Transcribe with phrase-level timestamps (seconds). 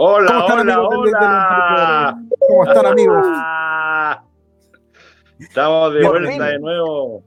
[0.00, 2.18] Hola, hola, hola.
[2.46, 3.26] ¿Cómo están amigos?
[5.40, 7.24] Estamos de vuelta de nuevo.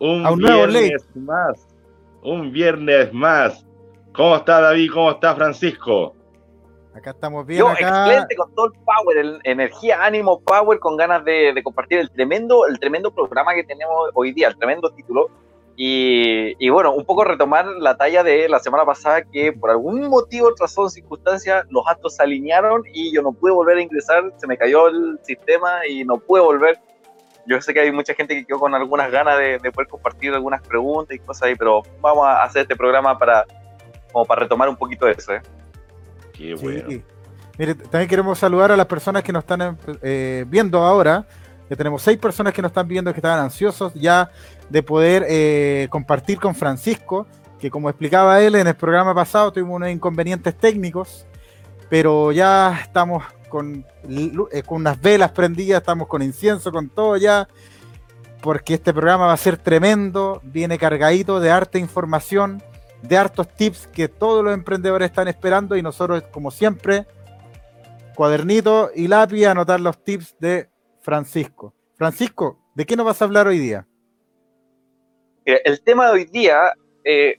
[0.00, 1.68] Un, viernes más.
[2.24, 3.64] Un viernes más.
[4.12, 4.90] ¿Cómo está David?
[4.92, 6.16] ¿Cómo está Francisco?
[6.92, 7.60] Acá estamos bien.
[7.60, 12.10] Yo, excelente, con todo el power, energía, ánimo, power, con ganas de, de, compartir el
[12.10, 15.30] tremendo, el tremendo programa que tenemos hoy día, el tremendo título.
[15.78, 20.50] Y, bueno, un poco retomar la talla de la semana pasada que por algún motivo,
[20.58, 24.56] razón, circunstancia, los actos se alinearon y yo no pude volver a ingresar, se me
[24.56, 26.78] cayó el sistema y no pude volver.
[27.46, 30.62] Yo sé que hay mucha gente que quedó con algunas ganas de, poder compartir algunas
[30.62, 33.44] preguntas y cosas ahí, pero vamos a hacer este programa para,
[34.12, 35.34] como para retomar un poquito de eso.
[35.34, 35.42] ¿eh?
[36.32, 37.02] Qué bueno.
[37.58, 41.26] Mire, también queremos saludar a las personas que nos están eh, viendo ahora.
[41.68, 44.30] Ya tenemos seis personas que nos están viendo que estaban ansiosos ya
[44.70, 47.26] de poder eh, compartir con Francisco,
[47.58, 51.26] que como explicaba él en el programa pasado, tuvimos unos inconvenientes técnicos,
[51.88, 57.48] pero ya estamos con, eh, con unas velas prendidas, estamos con incienso, con todo ya,
[58.42, 62.62] porque este programa va a ser tremendo, viene cargadito de arte información,
[63.02, 67.06] de hartos tips que todos los emprendedores están esperando y nosotros, como siempre,
[68.14, 70.68] cuadernito y lápiz anotar los tips de
[71.06, 71.72] Francisco.
[71.94, 73.86] Francisco, ¿de qué nos vas a hablar hoy día?
[75.44, 76.72] el tema de hoy día
[77.04, 77.36] eh,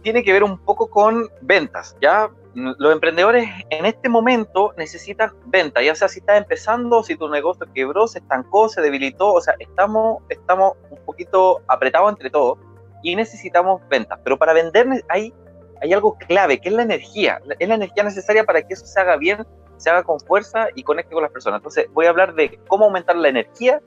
[0.00, 2.30] tiene que ver un poco con ventas, ¿ya?
[2.54, 7.66] Los emprendedores en este momento necesitan ventas, ya sea si estás empezando, si tu negocio
[7.74, 12.58] quebró, se estancó, se debilitó, o sea, estamos, estamos un poquito apretados entre todos
[13.02, 14.18] y necesitamos ventas.
[14.24, 15.34] Pero para vender hay,
[15.82, 17.38] hay algo clave, que es la energía.
[17.58, 19.46] Es la energía necesaria para que eso se haga bien,
[19.78, 21.58] se haga con fuerza y conecte con las personas.
[21.58, 23.80] Entonces voy a hablar de cómo aumentar la energía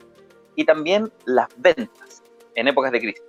[0.54, 2.22] y también las ventas
[2.54, 3.22] en épocas de crisis.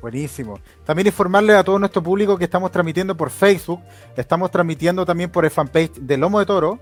[0.00, 0.60] Buenísimo.
[0.84, 3.80] También informarle a todo nuestro público que estamos transmitiendo por Facebook,
[4.16, 6.78] estamos transmitiendo también por el fanpage de Lomo de Toro,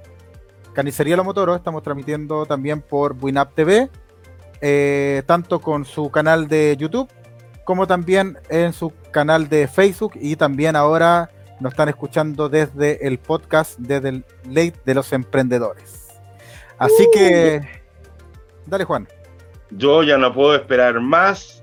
[0.74, 3.88] Canicería Lomo Toro, estamos transmitiendo también por Winap TV,
[4.60, 7.08] eh, tanto con su canal de YouTube
[7.64, 11.30] como también en su canal de Facebook y también ahora
[11.60, 16.08] nos están escuchando desde el podcast desde el Late de los Emprendedores.
[16.78, 17.60] Así que,
[18.66, 19.08] dale Juan.
[19.70, 21.62] Yo ya no puedo esperar más,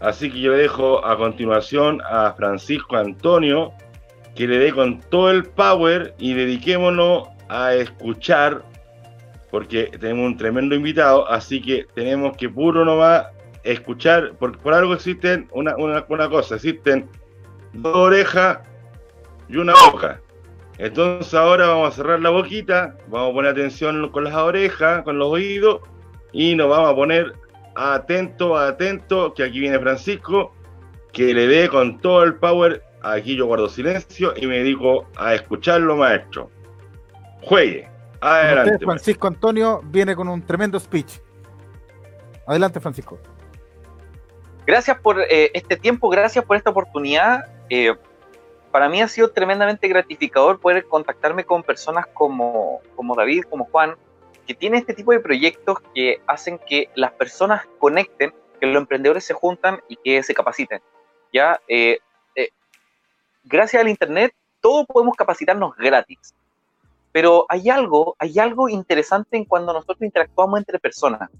[0.00, 3.72] así que yo dejo a continuación a Francisco Antonio
[4.34, 8.62] que le dé con todo el power y dediquémonos a escuchar,
[9.50, 13.26] porque tenemos un tremendo invitado, así que tenemos que puro nomás
[13.64, 17.08] escuchar, porque por algo existen una, una, una cosa, existen
[17.72, 18.58] dos orejas
[19.48, 20.20] y una boca.
[20.78, 25.18] Entonces ahora vamos a cerrar la boquita, vamos a poner atención con las orejas, con
[25.18, 25.80] los oídos
[26.32, 27.32] y nos vamos a poner
[27.74, 30.54] atento, atento, que aquí viene Francisco,
[31.12, 32.82] que le dé con todo el power.
[33.02, 36.50] Aquí yo guardo silencio y me dedico a escucharlo, maestro.
[37.42, 37.88] Juegue.
[38.20, 38.84] Adelante.
[38.84, 41.20] Francisco Antonio viene con un tremendo speech.
[42.46, 43.18] Adelante, Francisco.
[44.66, 47.44] Gracias por eh, este tiempo, gracias por esta oportunidad.
[47.70, 47.94] Eh,
[48.76, 53.96] para mí ha sido tremendamente gratificador poder contactarme con personas como, como David, como Juan,
[54.46, 59.24] que tienen este tipo de proyectos que hacen que las personas conecten, que los emprendedores
[59.24, 60.82] se juntan y que se capaciten.
[61.32, 62.00] Ya, eh,
[62.34, 62.50] eh,
[63.44, 66.34] gracias al Internet, todos podemos capacitarnos gratis.
[67.12, 71.30] Pero hay algo, hay algo interesante en cuando nosotros interactuamos entre personas.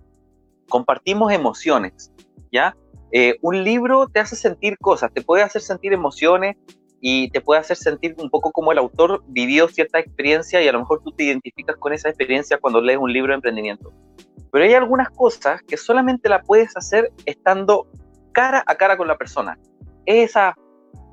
[0.70, 2.10] Compartimos emociones,
[2.50, 2.74] ¿ya?
[3.12, 6.56] Eh, un libro te hace sentir cosas, te puede hacer sentir emociones,
[7.08, 10.72] y te puede hacer sentir un poco como el autor vivió cierta experiencia y a
[10.72, 13.92] lo mejor tú te identificas con esa experiencia cuando lees un libro de emprendimiento.
[14.50, 17.86] Pero hay algunas cosas que solamente la puedes hacer estando
[18.32, 19.56] cara a cara con la persona.
[20.04, 20.56] Esa,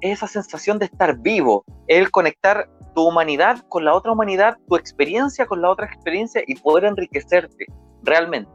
[0.02, 5.46] esa sensación de estar vivo, el conectar tu humanidad con la otra humanidad, tu experiencia
[5.46, 7.68] con la otra experiencia y poder enriquecerte
[8.02, 8.50] realmente.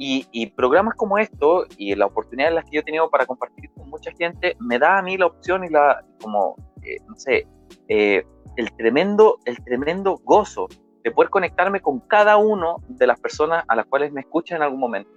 [0.00, 3.68] Y, programas como esto y la oportunidad en las que yo he tenido para compartir
[3.72, 7.48] con mucha gente me da a mí la opción y la, como, eh, no sé,
[7.88, 8.24] eh,
[8.56, 10.68] el, tremendo, el tremendo gozo
[11.02, 14.62] de poder conectarme con cada uno de las personas a las cuales me escuchan en
[14.62, 15.10] algún momento.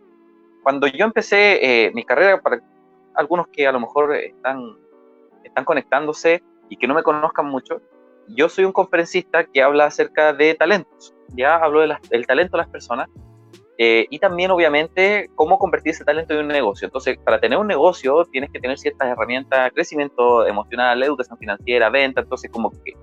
[0.64, 2.62] Cuando yo empecé eh, mi carrera, para
[3.16, 4.78] algunos que a lo mejor están,
[5.44, 7.82] están conectándose y que no me conozcan mucho,
[8.30, 12.70] yo soy un conferencista que habla acerca de talentos, ya hablo del talento de las
[12.70, 13.08] personas
[13.84, 16.86] eh, y también, obviamente, cómo convertir ese talento en un negocio.
[16.86, 22.22] Entonces, para tener un negocio tienes que tener ciertas herramientas, crecimiento emocional, educación financiera, venta.
[22.22, 22.94] Entonces, como que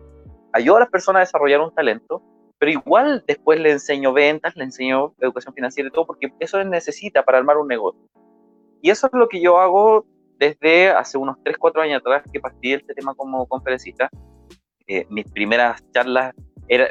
[0.53, 2.23] ayuda a las personas a desarrollar un talento,
[2.61, 7.25] pero igual después le enseño ventas, le enseño educación financiera y todo, porque eso necesita
[7.25, 8.01] para armar un negocio.
[8.81, 10.07] Y eso es lo que yo hago
[10.39, 14.09] desde hace unos 3, 4 años atrás que partí este tema como conferencista.
[14.87, 16.37] eh, mis primeras charlas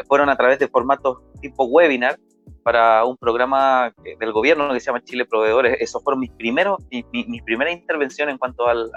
[0.09, 2.17] fueron a través de formatos tipo webinar
[2.63, 5.77] para un programa del gobierno que se llama Chile Proveedores.
[5.79, 8.89] Esos fueron mis primeros, mis, primeras intervenciones en cuanto al,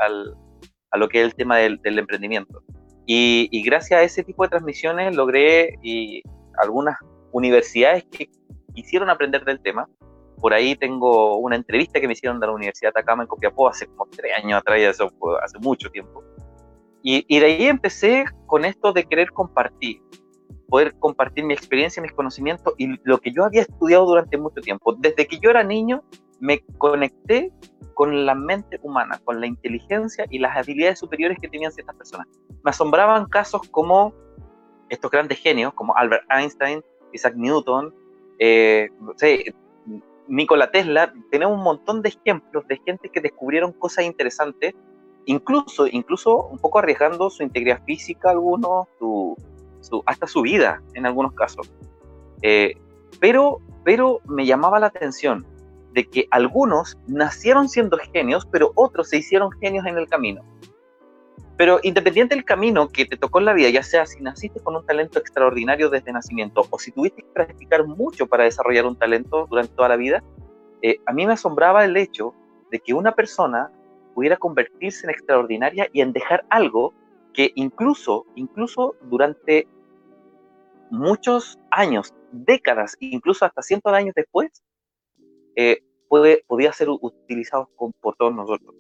[0.91, 2.63] a lo que es el tema del, emprendimiento.
[3.07, 6.23] Y, gracias a ese tipo de transmisiones logré y
[6.59, 6.97] algunas
[7.33, 8.31] universidades que
[8.75, 9.89] quisieron aprender del tema.
[10.39, 13.69] Por ahí tengo una entrevista que me hicieron de la Universidad de Atacama en Copiapó
[13.69, 15.11] hace como tres años atrás, eso
[15.43, 16.23] hace mucho tiempo.
[17.03, 20.01] Y, y de ahí empecé con esto de querer compartir,
[20.69, 24.95] poder compartir mi experiencia, mis conocimientos y lo que yo había estudiado durante mucho tiempo.
[24.95, 26.03] Desde que yo era niño,
[26.39, 27.53] me conecté
[27.95, 32.27] con la mente humana, con la inteligencia y las habilidades superiores que tenían ciertas personas.
[32.63, 34.15] Me asombraban casos como
[34.89, 36.83] estos grandes genios, como Albert Einstein,
[37.13, 37.95] Isaac Newton,
[38.39, 38.89] eh,
[40.29, 41.13] Nikola Tesla.
[41.31, 44.75] Tenemos un montón de ejemplos de gente que descubrieron cosas interesantes,
[45.27, 49.37] incluso, incluso un poco arriesgando su integridad física, algunos, su,
[50.07, 51.73] hasta su vida en algunos casos.
[52.43, 52.75] Eh,
[53.21, 55.47] pero, pero me llamaba la atención
[55.93, 60.43] de que algunos nacieron siendo genios, pero otros se hicieron genios en el camino.
[61.57, 64.77] Pero independiente del camino que te tocó en la vida, ya sea si naciste con
[64.77, 69.47] un talento extraordinario desde nacimiento o si tuviste que practicar mucho para desarrollar un talento
[69.51, 70.23] durante toda la vida,
[70.81, 72.35] eh, a mí me asombraba el hecho
[72.71, 73.71] de que una persona
[74.15, 76.95] pudiera convertirse en extraordinaria y en dejar algo
[77.33, 79.67] que incluso, incluso durante
[80.91, 84.63] muchos años, décadas, incluso hasta cientos de años después,
[85.57, 87.69] eh, puede, podía ser utilizado
[88.01, 88.75] por todos nosotros.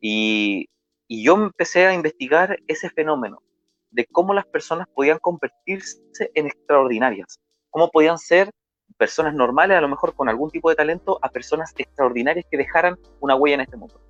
[0.00, 0.68] Y,
[1.08, 3.42] y yo empecé a investigar ese fenómeno
[3.90, 7.38] de cómo las personas podían convertirse en extraordinarias,
[7.70, 8.50] cómo podían ser
[8.96, 12.98] personas normales, a lo mejor con algún tipo de talento, a personas extraordinarias que dejaran
[13.20, 14.00] una huella en este mundo.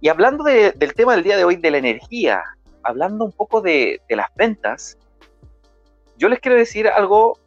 [0.00, 2.42] Y hablando del tema del día de hoy, de la energía,
[2.88, 4.96] hablando un poco de, las ventas,
[6.16, 7.38] yo les quiero decir algo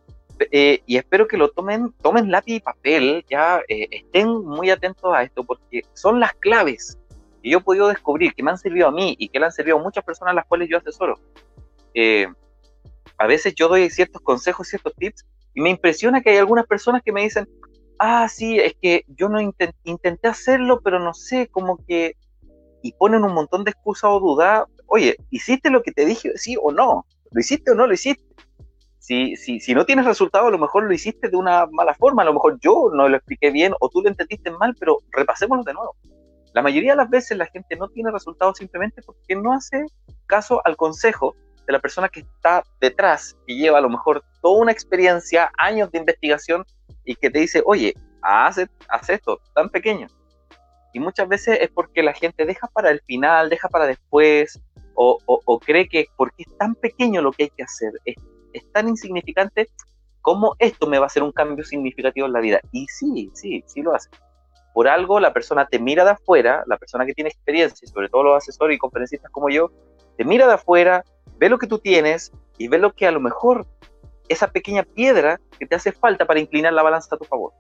[0.52, 5.14] eh, y espero que lo tomen, tomen lápiz y papel, ya eh, estén muy atentos
[5.14, 6.98] a esto, porque son las claves
[7.42, 9.52] que yo he podido descubrir, que me han servido a mí y que le han
[9.52, 11.20] servido a muchas personas a las cuales yo asesoro.
[11.94, 12.28] Eh,
[13.18, 17.02] a veces yo doy ciertos consejos, ciertos tips, y me impresiona que hay algunas personas
[17.04, 17.48] que me dicen,
[18.00, 22.16] ah, sí, es que yo no intenté hacerlo, pero no sé, como que,
[22.82, 26.58] y ponen un montón de excusas o dudas, oye, ¿hiciste lo que te dije, sí
[26.62, 27.06] o no?
[27.32, 28.24] ¿Lo hiciste o no lo hiciste?
[29.00, 32.22] Si, si, si no tienes resultado, a lo mejor lo hiciste de una mala forma,
[32.24, 35.64] a lo mejor yo no lo expliqué bien o tú lo entendiste mal, pero repasémoslo
[35.64, 35.96] de nuevo.
[36.54, 39.86] La mayoría de las veces la gente no tiene resultados simplemente porque no hace
[40.28, 41.36] caso al consejo
[41.66, 45.90] de la persona que está detrás, que lleva a lo mejor toda una experiencia, años
[45.92, 46.66] de investigación
[47.06, 48.58] y que te dice, oye, haz,
[48.90, 50.08] haz esto tan pequeño.
[50.94, 54.60] Y muchas veces es porque la gente deja para el final, deja para después,
[54.96, 58.16] o, o, o cree que porque es tan pequeño lo que hay que hacer, es
[58.54, 59.70] es tan insignificante
[60.22, 62.60] como esto me va a hacer un cambio significativo en la vida.
[62.72, 64.10] Y sí, sí, sí lo hace.
[64.74, 68.24] Por algo la persona te mira de afuera, la persona que tiene experiencia, sobre todo
[68.24, 69.72] los asesores y conferencistas como yo,
[70.18, 71.04] te mira de afuera,
[71.38, 73.66] ve lo que tú tienes y ve lo que a lo mejor
[74.30, 77.54] esa pequeña piedra que te hace falta para inclinar la balanza a tu favor.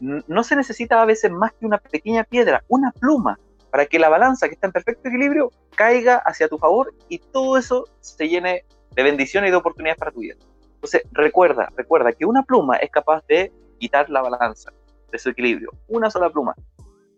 [0.00, 3.38] No se necesita a veces más que una pequeña piedra, una pluma,
[3.70, 7.56] para que la balanza que está en perfecto equilibrio caiga hacia tu favor y todo
[7.56, 10.34] eso se llene de bendiciones y de oportunidades para tu vida.
[10.74, 14.72] Entonces, recuerda, recuerda que una pluma es capaz de quitar la balanza
[15.10, 15.70] de su equilibrio.
[15.88, 16.54] Una sola pluma.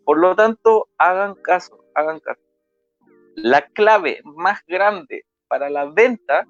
[0.04, 2.40] Por lo tanto, hagan caso, hagan caso.
[3.34, 6.46] La clave más grande para la venta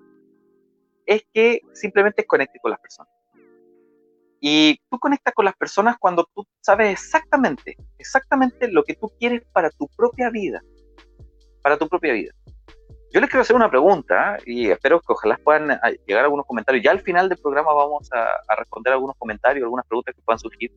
[1.07, 3.12] es que simplemente conecte con las personas.
[4.45, 9.43] Y tú conectas con las personas cuando tú sabes exactamente, exactamente lo que tú quieres
[9.53, 10.61] para tu propia vida.
[11.63, 12.33] Para tu propia vida.
[13.13, 16.83] Yo les quiero hacer una pregunta y espero que ojalá puedan eh, llegar algunos comentarios.
[16.83, 20.73] Ya al final del programa vamos a, responder algunos comentarios, algunas preguntas que puedan surgir.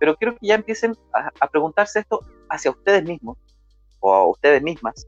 [0.00, 3.36] Pero quiero que ya empiecen a, preguntarse esto hacia ustedes mismos
[4.00, 5.06] o a ustedes mismas.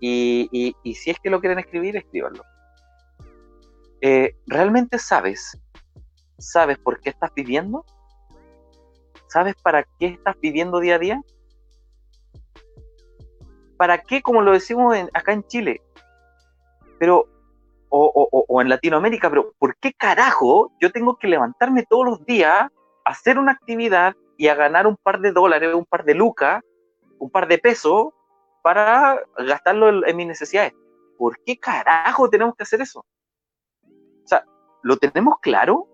[0.00, 2.42] Y, si es que lo quieren escribir, escríbanlo.
[4.00, 5.56] Eh, ¿Realmente sabes?
[6.38, 7.84] ¿Sabes por qué estás viviendo?
[9.28, 11.22] ¿Sabes para qué estás viviendo día a día?
[13.76, 14.22] ¿para qué?
[14.22, 15.82] Como lo decimos acá en Chile.
[16.98, 17.26] Pero,
[17.88, 22.68] o, en Latinoamérica, pero ¿por qué carajo yo tengo que levantarme todos los días,
[23.04, 26.62] hacer una actividad y a ganar un par de dólares, un par de lucas,
[27.18, 28.08] un par de pesos
[28.62, 30.72] para gastarlo en, en mis necesidades?
[31.16, 33.00] ¿Por qué carajo tenemos que hacer eso?
[33.00, 34.44] O sea,
[34.82, 35.86] ¿lo tenemos claro?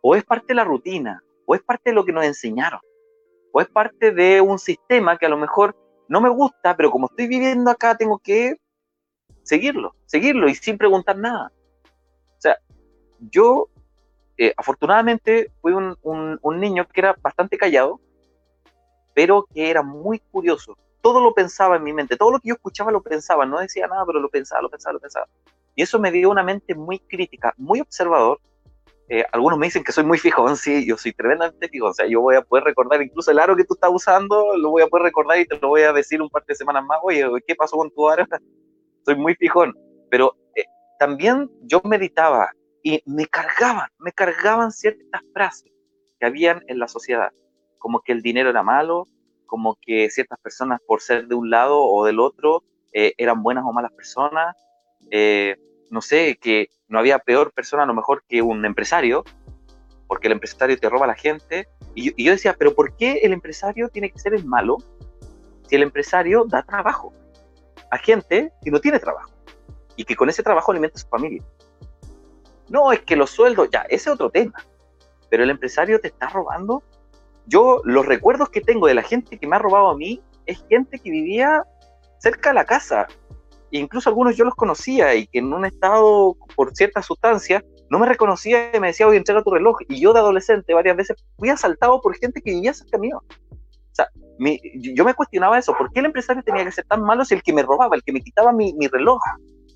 [0.00, 1.22] ¿O es parte de la rutina?
[1.46, 2.80] ¿O es parte de lo que nos enseñaron?
[3.52, 5.76] ¿O es parte de un sistema que a lo mejor
[6.10, 8.56] no me gusta, pero como estoy viviendo acá, tengo que
[9.44, 11.52] seguirlo, seguirlo y sin preguntar nada.
[12.36, 12.56] O sea,
[13.30, 13.68] yo
[14.36, 18.00] eh, afortunadamente fui un, un, niño que era bastante callado,
[19.14, 20.76] pero que era muy curioso.
[21.00, 23.86] Todo lo pensaba en mi mente, todo lo que yo escuchaba lo pensaba, no decía
[23.86, 25.28] nada, pero lo pensaba, lo pensaba, lo pensaba.
[25.76, 28.40] Y eso me dio una mente muy crítica, muy observador.
[29.12, 31.90] Eh, algunos me dicen que soy muy fijón, sí, yo soy tremendamente fijón.
[31.90, 34.70] O sea, yo voy a poder recordar incluso el aro que tú estás usando, lo
[34.70, 37.00] voy a poder recordar y te lo voy a decir un par de semanas más.
[37.02, 38.24] Oye, ¿qué pasó con tu aro?
[39.04, 39.74] soy muy fijón.
[40.10, 40.64] Pero eh,
[41.00, 42.52] también yo meditaba
[42.84, 45.72] y me cargaban, me cargaban ciertas frases
[46.20, 47.32] que habían en la sociedad,
[47.78, 49.08] como que el dinero era malo,
[49.46, 52.62] como que ciertas personas por ser de un lado o del otro
[52.92, 54.56] eh, eran buenas o malas personas,
[55.10, 55.56] eh,
[55.90, 59.24] no sé, que no había peor persona a lo mejor que un empresario,
[60.08, 61.68] porque el empresario te roba a la gente.
[61.94, 64.76] Y yo, decía, pero ¿por qué el empresario tiene que ser el malo
[65.66, 67.12] si el empresario da trabajo
[67.90, 69.30] a gente que no tiene trabajo
[69.96, 71.42] y que con ese trabajo alimenta a su familia?
[72.68, 74.54] No, es que los sueldos, ya, ese es otro tema.
[75.28, 76.82] Pero el empresario te está robando.
[77.46, 80.64] Yo, los recuerdos que tengo de la gente que me ha robado a mí es
[80.68, 81.64] gente que vivía
[82.18, 83.06] cerca de la casa,
[83.78, 88.06] incluso algunos yo los conocía y que en un estado por cierta sustancia no me
[88.06, 89.78] reconocía y me decía, oye, entrega tu reloj.
[89.88, 93.22] Y yo de adolescente varias veces fui asaltado por gente que vivía cerca mío.
[93.50, 94.08] O sea,
[94.74, 97.42] yo me cuestionaba eso, ¿por qué el empresario tenía que ser tan malo si el
[97.42, 99.20] que me robaba, el que me quitaba mi, mi reloj,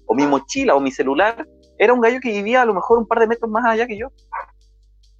[0.07, 1.47] o mi mochila, o mi celular,
[1.79, 3.99] era un gallo que vivía a lo mejor un par de metros más allá que
[3.99, 4.09] yo?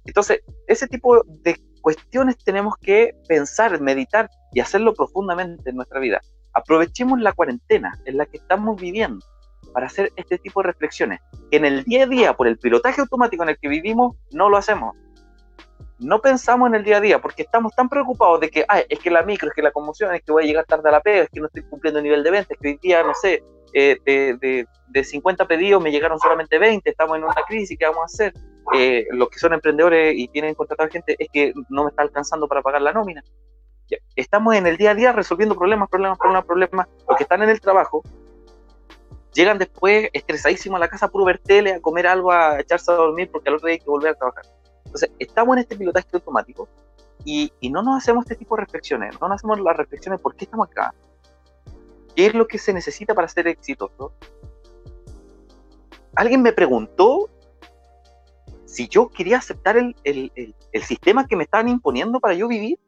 [0.05, 6.21] Entonces, ese tipo de cuestiones tenemos que pensar, meditar y hacerlo profundamente en nuestra vida
[6.55, 9.23] aprovechemos la cuarentena en la que estamos viviendo
[9.73, 11.19] para hacer este tipo de reflexiones.
[11.51, 14.49] Que en el día a día, por el pilotaje automático en el que vivimos, no
[14.49, 14.95] lo hacemos.
[15.99, 19.11] No pensamos en el día a día porque estamos tan preocupados de que, es que
[19.11, 21.23] la micro, es que la conmoción, es que voy a llegar tarde a la pega,
[21.23, 23.43] es que no estoy cumpliendo el nivel de venta, es que hoy día, no sé,
[23.73, 28.01] eh, de, de, 50 pedidos me llegaron solamente 20, estamos en una crisis, ¿qué vamos
[28.01, 28.33] a hacer?
[28.73, 32.47] Eh, los que son emprendedores y tienen contratar gente es que no me está alcanzando
[32.47, 33.21] para pagar la nómina
[34.15, 36.87] estamos en el día a día resolviendo problemas, problemas, problemas, problemas.
[37.07, 38.03] Los que están en el trabajo
[39.33, 42.95] llegan después estresadísimos a la casa puro ver tele, a comer algo, a echarse a
[42.95, 44.45] dormir porque al otro día hay que volver a trabajar.
[44.85, 46.69] Entonces, estamos en este pilotaje automático
[47.25, 50.45] y, no nos hacemos este tipo de reflexiones, no nos hacemos las reflexiones por qué
[50.45, 50.93] estamos acá,
[52.15, 54.13] qué es lo que se necesita para ser exitoso.
[56.15, 57.29] Alguien me preguntó
[58.65, 62.79] si yo quería aceptar el, el, el sistema que me estaban imponiendo para yo vivir.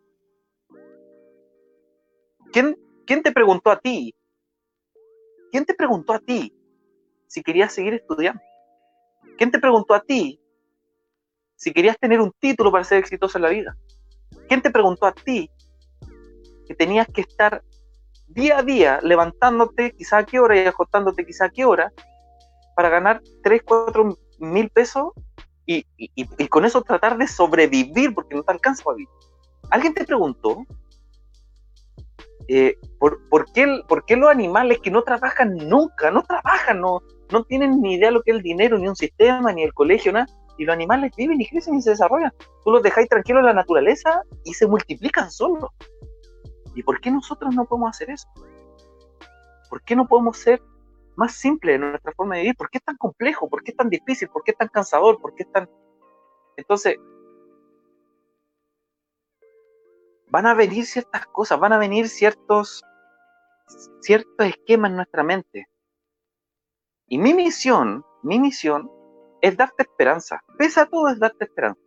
[2.52, 4.14] ¿Quién, ¿Quién te preguntó a ti?
[5.52, 6.54] ¿Quién te preguntó a ti
[7.28, 8.42] si querías seguir estudiando?
[9.38, 10.40] ¿Quién te preguntó a ti
[11.56, 13.78] si querías tener un título para ser exitoso en la vida?
[14.48, 15.50] ¿Quién te preguntó a ti
[16.68, 17.64] que tenías que estar
[18.28, 21.94] día a día levantándote quizá a qué hora y acostándote quizá a qué hora
[22.76, 25.14] para ganar 3, 4 mil pesos
[25.66, 25.86] y,
[26.48, 29.10] con eso tratar de sobrevivir porque no te alcanza para vivir?
[29.70, 30.66] ¿Alguien te preguntó
[32.48, 33.20] eh, ¿por,
[33.54, 37.02] qué, ¿por, qué, los animales que no trabajan nunca, no trabajan, no,
[37.32, 39.74] no tienen ni idea de lo que es el dinero, ni un sistema, ni el
[39.74, 40.28] colegio, nada?
[40.58, 42.32] Y los animales viven y crecen y se desarrollan.
[42.64, 45.70] Tú los dejáis tranquilos en la naturaleza y se multiplican solos.
[46.74, 48.28] ¿Y por qué nosotros no podemos hacer eso?
[49.70, 50.62] ¿Por qué no podemos ser
[51.16, 52.56] más simples en nuestra forma de vivir?
[52.56, 53.50] ¿Por qué es tan complejo?
[53.50, 54.30] ¿Por qué es tan difícil?
[54.30, 55.20] ¿Por qué es tan cansador?
[55.20, 55.70] ¿Por qué es tan...
[56.56, 56.98] Entonces,
[60.30, 62.84] van a venir ciertas cosas, van a venir ciertos,
[64.02, 65.68] ciertos esquemas en nuestra mente.
[67.08, 68.92] Y mi misión, mi misión
[69.42, 70.44] es darte esperanza.
[70.58, 71.82] Pese a todo es darte esperanza.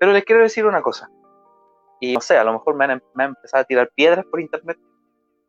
[0.00, 1.08] Pero les quiero decir una cosa.
[2.00, 4.40] Y no sé, a lo mejor me han, me han empezado a tirar piedras por
[4.40, 4.78] internet.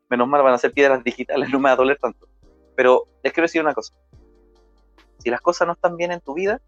[0.09, 2.27] Menos mal van a ser piedras digitales, no me va a doler tanto.
[2.75, 3.93] Pero les quiero decir una cosa.
[5.19, 6.61] Si las cosas no están bien en tu vida,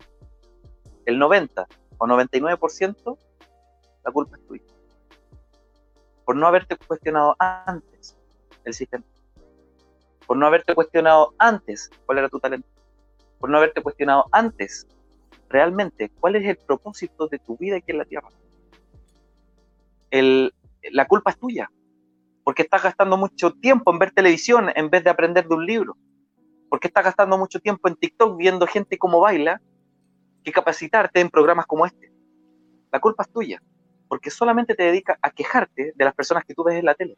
[1.06, 3.18] el 90 o 99%
[4.04, 4.71] la culpa es tuya.
[6.32, 8.18] Por no haberte cuestionado antes
[8.64, 9.04] el sistema.
[10.26, 12.70] Por no haberte cuestionado antes cuál era tu talento.
[13.38, 14.88] Por no haberte cuestionado antes
[15.50, 18.30] realmente cuál es el propósito de tu vida aquí en la tierra.
[20.94, 21.70] la culpa es tuya.
[22.46, 25.98] Porque estás gastando mucho tiempo en ver televisión en vez de aprender de un libro.
[26.70, 29.62] Porque estás gastando mucho tiempo en TikTok viendo gente cómo baila
[30.46, 32.10] que capacitarte en programas como este.
[32.90, 33.62] La culpa es tuya
[34.12, 37.18] porque solamente te dedicas a quejarte de las personas que tú ves en la tele.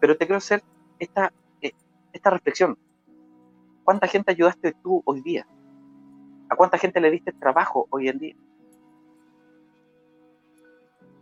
[0.00, 0.64] Pero te quiero hacer
[0.98, 1.70] esta, eh,
[2.12, 2.76] esta reflexión.
[3.84, 5.46] ¿Cuánta gente ayudaste tú hoy día?
[6.48, 8.36] ¿A cuánta gente le diste trabajo hoy en día?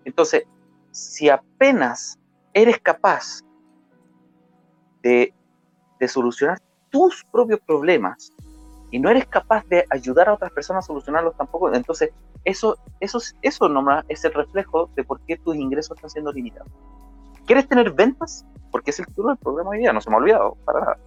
[0.06, 0.44] Entonces,
[0.90, 2.18] si apenas
[2.54, 3.42] eres capaz
[5.02, 5.34] de,
[6.00, 6.58] de solucionar
[6.88, 8.32] tus propios problemas
[8.94, 12.10] y no eres capaz de ayudar a otras personas a solucionarlos tampoco, entonces
[12.44, 16.70] eso, eso, eso nomás es el reflejo de por qué tus ingresos están siendo limitados.
[17.44, 18.46] ¿Quieres tener ventas?
[18.70, 20.98] Porque es el futuro del programa hoy día, no se me ha olvidado, para nada.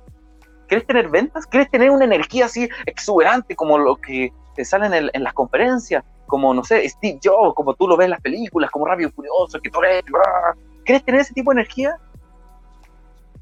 [0.67, 1.47] ¿Quieres tener ventas?
[1.47, 6.03] ¿Quieres tener una energía así exuberante como lo que te salen en, en, las conferencias?
[6.25, 9.61] Como, no sé, Steve Jobs, como tú lo ves en las películas, como y Furioso,
[9.61, 10.03] que tú eres...
[10.83, 11.97] ¿Quieres tener ese tipo de energía?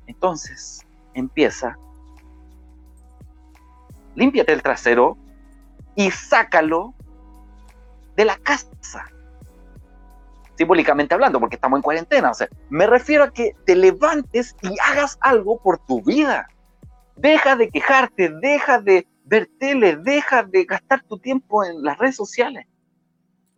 [0.06, 0.86] Entonces,
[1.16, 1.76] empieza.
[4.16, 5.18] Límpiate el trasero
[5.96, 6.94] y sácalo
[8.16, 9.06] de la casa.
[10.58, 12.32] Simbólicamente hablando, porque estamos en cuarentena.
[12.32, 16.48] O sea, me refiero a que te levantes y hagas algo por tu vida.
[17.18, 22.16] Deja de quejarte, deja de ver tele, deja de gastar tu tiempo en las redes
[22.16, 22.66] sociales.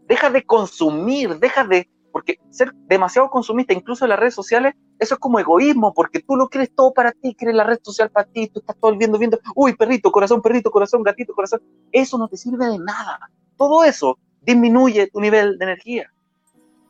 [0.08, 1.90] Deja de consumir, deja de...
[2.12, 6.36] Porque ser demasiado consumista, incluso en las redes sociales, eso es como egoísmo, porque tú
[6.36, 8.98] lo quieres todo para ti, quieres la red social para ti, tú estás todo el
[8.98, 11.62] viendo, viendo, uy, perrito, corazón, perrito, corazón, gatito, corazón.
[11.92, 13.20] Eso no te sirve de nada.
[13.58, 16.12] Todo eso disminuye tu nivel de energía.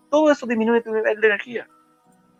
[0.10, 1.68] Todo eso disminuye tu nivel de energía.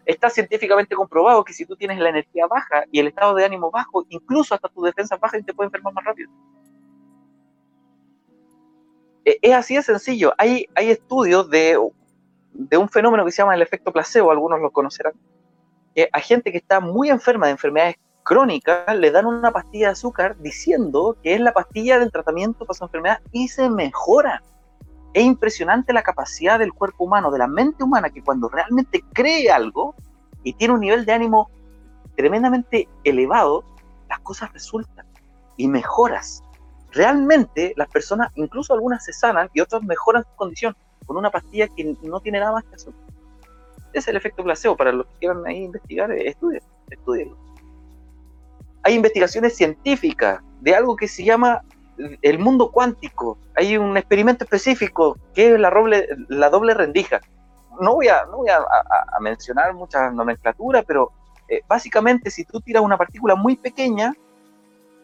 [0.06, 3.72] Está científicamente comprobado que si tú tienes la energía baja y el estado de ánimo
[3.72, 6.32] bajo, incluso hasta tu defensa baja, te puede enfermar más rápido.
[9.26, 10.34] E, es así de sencillo.
[10.38, 11.78] Hay, hay estudios de,
[12.58, 15.14] de un fenómeno que se llama el efecto placebo, algunos lo conocerán,
[15.96, 19.94] que a gente que está muy enferma de enfermedades crónicas le dan una pastilla de
[19.94, 24.44] azúcar diciendo que es la pastilla del tratamiento para su enfermedad y se mejora.
[25.14, 29.50] Es impresionante la capacidad del cuerpo humano, de la mente humana, que cuando realmente cree
[29.50, 29.96] algo
[30.44, 31.50] y tiene un nivel de ánimo
[32.16, 33.64] tremendamente elevado,
[34.10, 35.06] las cosas resultan
[35.56, 36.44] y mejoras.
[36.92, 40.76] Realmente las personas, incluso algunas se sanan y otras mejoran su condición
[41.08, 42.94] con una pastilla que no tiene nada más que hacer.
[43.94, 44.76] Ese es el efecto placebo.
[44.76, 47.38] Para los que quieran ahí investigar, estudien, estudienlo.
[48.84, 51.64] Hay investigaciones científicas de algo que se llama
[52.22, 53.40] el mundo cuántico.
[53.56, 57.22] Hay un experimento específico que es la doble, la doble rendija.
[57.80, 61.12] No voy a, no voy a, a, a mencionar mucha nomenclatura, pero
[61.50, 64.14] eh, básicamente si tú tiras una partícula muy pequeña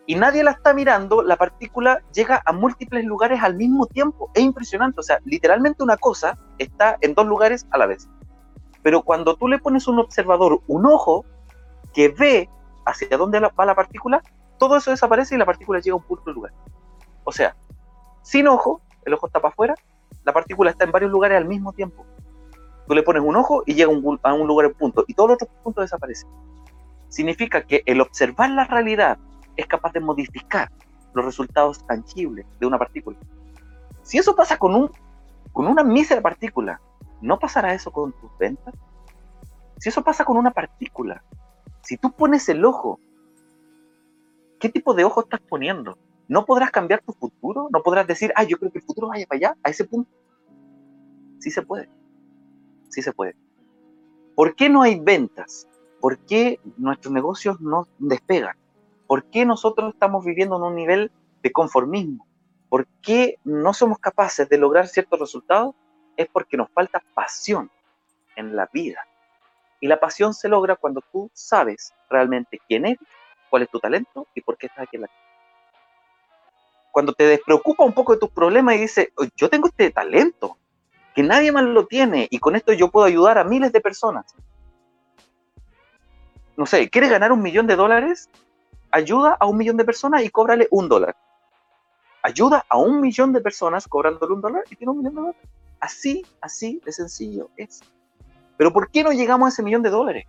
[0.06, 4.30] y nadie la está mirando, la partícula llega a múltiples lugares al mismo tiempo.
[4.34, 5.00] Es impresionante.
[5.00, 8.10] O sea, literalmente una cosa está en dos lugares a la vez.
[8.82, 11.26] Pero cuando tú le pones un observador, un ojo,
[11.94, 12.50] que ve
[12.86, 14.22] hacia dónde va la partícula,
[14.58, 16.52] todo eso desaparece y la partícula llega a un punto lugar.
[17.24, 17.56] O sea,
[18.24, 19.76] sin ojo, el ojo está para afuera,
[20.26, 22.06] la partícula está en varios lugares al mismo tiempo.
[22.88, 23.92] Tú le pones un ojo y llega
[24.24, 26.30] a un lugar en punto, y todos los otros puntos desaparecen.
[27.08, 29.18] Significa que el observar la realidad
[29.56, 30.72] es capaz de modificar
[31.14, 33.18] los resultados tangibles de una partícula.
[34.02, 34.92] Si eso pasa con, un,
[35.52, 36.82] con una mísera partícula,
[37.22, 38.74] ¿no pasará eso con tus ventas?
[39.78, 41.24] Si eso pasa con una partícula,
[41.82, 43.00] si tú pones el ojo,
[44.60, 45.98] ¿qué tipo de ojo estás poniendo?
[46.28, 47.68] ¿No podrás cambiar tu futuro?
[47.72, 50.10] ¿No podrás decir, ah, yo creo que el futuro vaya para allá, a ese punto?
[51.40, 51.90] Sí se puede.
[52.90, 53.36] Sí se puede.
[54.36, 55.68] ¿Por qué no hay ventas?
[56.00, 58.56] ¿Por qué nuestros negocios no despegan?
[59.14, 61.12] ¿Por qué nosotros estamos viviendo en un nivel
[61.44, 62.26] de conformismo?
[62.68, 65.76] ¿Por qué no somos capaces de lograr ciertos resultados?
[66.18, 67.70] Es porque nos falta pasión
[68.36, 69.06] en la vida.
[69.80, 72.98] Y la pasión se logra cuando tú sabes realmente quién eres,
[73.52, 75.78] cuál es tu talento y por qué estás aquí en la vida.
[76.92, 80.58] Cuando te despreocupa un poco de tus problemas y dices, yo tengo este talento,
[81.14, 84.26] que nadie más lo tiene y con esto yo puedo ayudar a miles de personas.
[86.58, 88.28] No sé, ¿quieres ganar un millón de dólares?
[88.94, 91.18] Ayuda a un millón de personas y cóbrale un dólar.
[92.22, 95.42] Ayuda a un millón de personas cobrándole un dólar y tiene un millón de dólares.
[95.80, 97.82] Así, así de sencillo es.
[98.56, 100.26] Pero ¿por qué no llegamos a ese millón de dólares?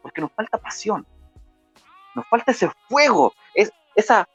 [0.00, 1.04] Porque nos falta pasión.
[2.14, 4.28] Nos falta ese fuego, es, esa,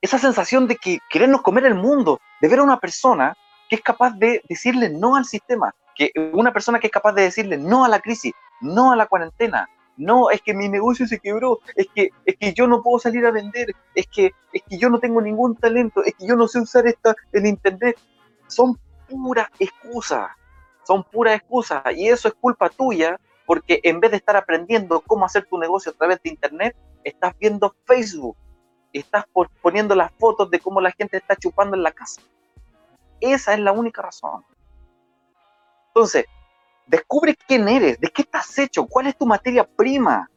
[0.00, 3.36] esa sensación de que querernos comer el mundo, de ver a una persona
[3.68, 7.22] que es capaz de decirle no al sistema, que una persona que es capaz de
[7.22, 8.32] decirle no a la crisis,
[8.62, 12.52] no a la cuarentena, no, es que mi negocio se quebró, es que, es que
[12.52, 16.02] yo no puedo salir a vender, es que, es que yo no tengo ningún talento,
[16.04, 17.96] es que yo no sé usar esta, el internet.
[18.48, 18.78] Son
[19.08, 20.28] puras excusas,
[20.84, 25.26] son puras excusas, y eso es culpa tuya, porque en vez de estar aprendiendo cómo
[25.26, 28.36] hacer tu negocio a través de internet, estás viendo Facebook,
[28.92, 29.24] estás
[29.60, 32.22] poniendo las fotos de cómo la gente está chupando en la casa.
[33.20, 34.44] Esa es la única razón.
[35.88, 36.26] Entonces,
[36.86, 40.30] Descubre quién eres, de qué estás hecho, cuál es tu materia prima.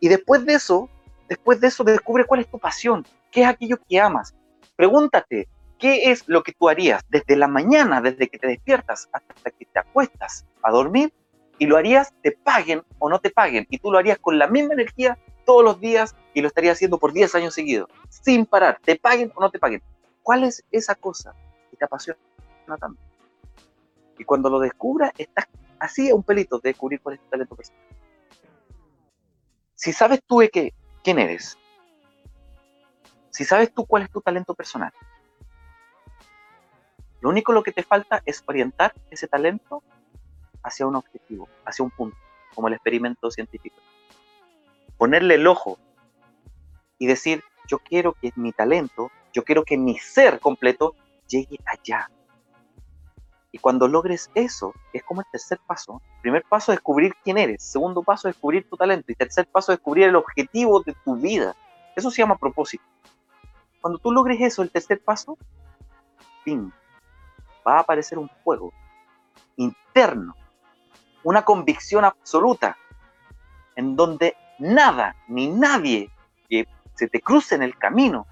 [0.00, 0.88] Y después de eso,
[1.28, 4.34] después de eso, descubre cuál es tu pasión, qué es aquello que amas.
[4.76, 9.50] Pregúntate, ¿qué es lo que tú harías desde la mañana, desde que te despiertas hasta
[9.50, 11.12] que te acuestas a dormir,
[11.58, 14.46] y lo harías te paguen o no te paguen, y tú lo harías con la
[14.46, 18.78] misma energía todos los días y lo estarías haciendo por 10 años seguidos, sin parar,
[18.84, 19.82] te paguen o no te paguen.
[20.22, 21.34] ¿Cuál es esa cosa
[21.70, 22.18] que te apasiona
[22.78, 23.07] tanto?
[24.18, 25.46] Y cuando lo descubras, estás
[25.78, 27.82] así a un pelito de descubrir cuál es tu talento personal.
[29.74, 31.56] Si sabes tú de qué, quién eres,
[33.30, 34.92] si sabes tú cuál es tu talento personal,
[37.20, 39.82] lo único lo que te falta es orientar ese talento
[40.62, 42.16] hacia un objetivo, hacia un punto,
[42.54, 43.76] como el experimento científico.
[44.96, 45.78] Ponerle el ojo
[46.98, 50.94] y decir, yo quiero que mi talento, yo quiero que mi ser completo
[51.28, 52.10] llegue allá.
[53.50, 56.02] Y cuando logres eso, es como el tercer paso.
[56.20, 57.62] Primer paso, descubrir quién eres.
[57.62, 59.10] Segundo paso, descubrir tu talento.
[59.10, 61.56] Y tercer paso, descubrir el objetivo de tu vida.
[61.96, 62.84] Eso se llama propósito.
[63.80, 65.38] Cuando tú logres eso, el tercer paso,
[66.44, 66.72] fin,
[67.66, 68.72] va a aparecer un fuego
[69.56, 70.34] interno,
[71.24, 72.76] una convicción absoluta,
[73.76, 76.10] en donde nada ni nadie
[76.48, 78.26] que se te cruce en el camino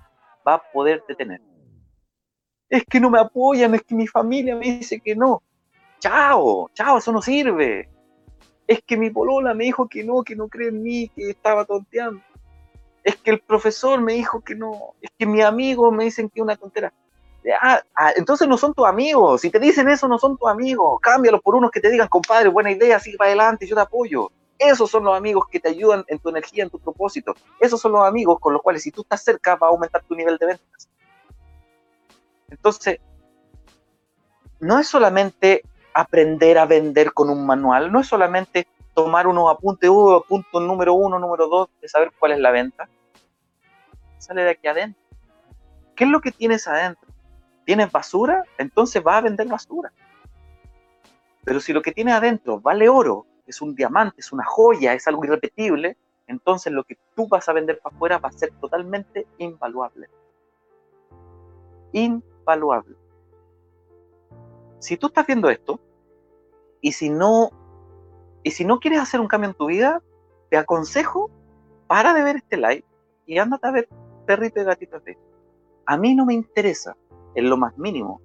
[0.47, 1.41] va a poder detener.
[2.69, 5.43] Es que no me apoyan, es que mi familia me dice que no.
[6.01, 7.89] Chao, chao, eso no sirve.
[8.67, 11.65] Es que mi polola me dijo que no, que no cree en mí, que estaba
[11.65, 12.21] tonteando.
[13.05, 14.95] Es que el profesor me dijo que no.
[15.01, 16.93] Es que mi amigo me dicen que es una tontera.
[17.61, 19.43] Ah, ah, entonces no son tus amigos.
[19.43, 20.99] Si te dicen eso, no son tus amigos.
[21.01, 24.33] Cámbialos por unos que te digan, compadre, buena idea, sigue para adelante, yo te apoyo.
[24.59, 27.35] Esos son los amigos que te ayudan en tu energía, en tu propósito.
[27.61, 30.15] Esos son los amigos con los cuales, si tú estás cerca, va a aumentar tu
[30.15, 30.89] nivel de ventas.
[32.57, 33.01] Entonces,
[34.61, 35.63] no es solamente
[35.95, 40.95] aprender a vender con un manual, no es solamente tomar unos apuntes, uh, punto número
[40.95, 42.89] uno, número dos, de saber cuál es la venta.
[44.19, 45.03] Sale de aquí adentro.
[45.95, 47.09] ¿Qué es lo que tienes adentro?
[47.65, 48.45] ¿Tienes basura?
[48.59, 49.93] Entonces va a vender basura.
[51.45, 55.07] Pero si lo que tienes adentro vale oro, es un diamante, es una joya, es
[55.07, 59.27] algo irrepetible, entonces lo que tú vas a vender para afuera va a ser totalmente
[59.39, 60.09] invaluable.
[62.47, 62.95] Invaluable.
[64.79, 65.81] Si tú estás viendo esto,
[66.81, 67.51] y si no,
[68.45, 70.01] y si no quieres hacer un cambio en tu vida,
[70.49, 71.29] te aconsejo,
[71.89, 72.85] para de ver este live
[73.27, 73.89] y ándate a ver
[74.27, 75.19] perrito y gatito de
[75.87, 76.97] A mí no me interesa
[77.35, 78.21] en lo más mínimo,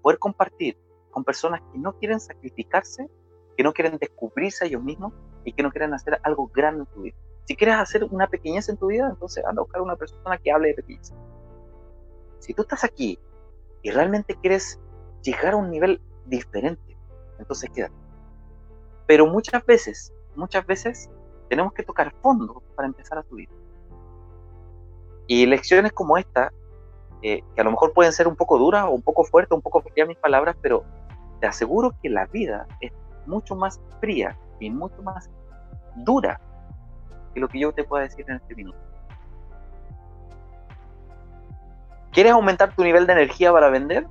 [0.00, 0.78] poder compartir
[1.10, 3.10] con personas que no quieren sacrificarse,
[3.56, 5.12] que no quieren descubrirse ellos mismos
[5.44, 7.16] y que no quieren hacer algo grande en tu vida.
[7.46, 10.52] Si quieres hacer una pequeñez en tu vida, entonces anda a buscar una persona que
[10.52, 11.12] hable de pequeñez.
[12.38, 13.18] Si tú estás aquí
[13.82, 14.80] y realmente quieres
[15.22, 16.96] llegar a un nivel diferente,
[17.38, 17.94] entonces quédate.
[19.06, 21.10] Pero muchas veces, muchas veces
[21.48, 23.48] tenemos que tocar fondo para empezar a subir.
[25.28, 26.52] Y lecciones como esta
[27.20, 29.80] que a lo mejor pueden ser un poco duras o un poco fuertes, un poco
[29.80, 30.84] frías mis palabras, pero
[31.40, 32.92] te aseguro que la vida es
[33.26, 35.28] mucho más fría y mucho más
[35.96, 36.40] dura
[37.34, 38.78] que lo que yo te pueda decir en este minuto.
[42.16, 44.06] ¿Quieres aumentar tu nivel de energía para vender?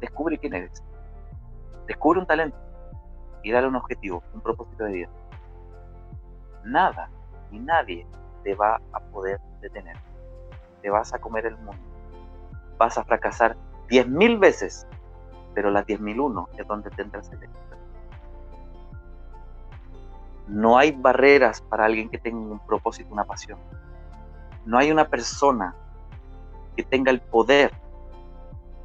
[0.00, 0.84] Descubre quién eres.
[1.88, 2.56] Descubre un talento
[3.42, 5.08] y dale un objetivo, un propósito de vida.
[6.62, 7.10] Nada
[7.50, 8.06] ni nadie
[8.44, 9.96] te va a poder detener.
[10.80, 11.82] Te vas a comer el mundo
[12.78, 13.56] vas a fracasar
[13.88, 14.86] 10.000 veces,
[15.52, 17.76] pero la 10.001 es donde tendrás el éxito.
[20.46, 23.58] No hay barreras para alguien que tenga un propósito, una pasión.
[24.64, 25.74] No hay una persona
[26.78, 27.72] que tenga el poder.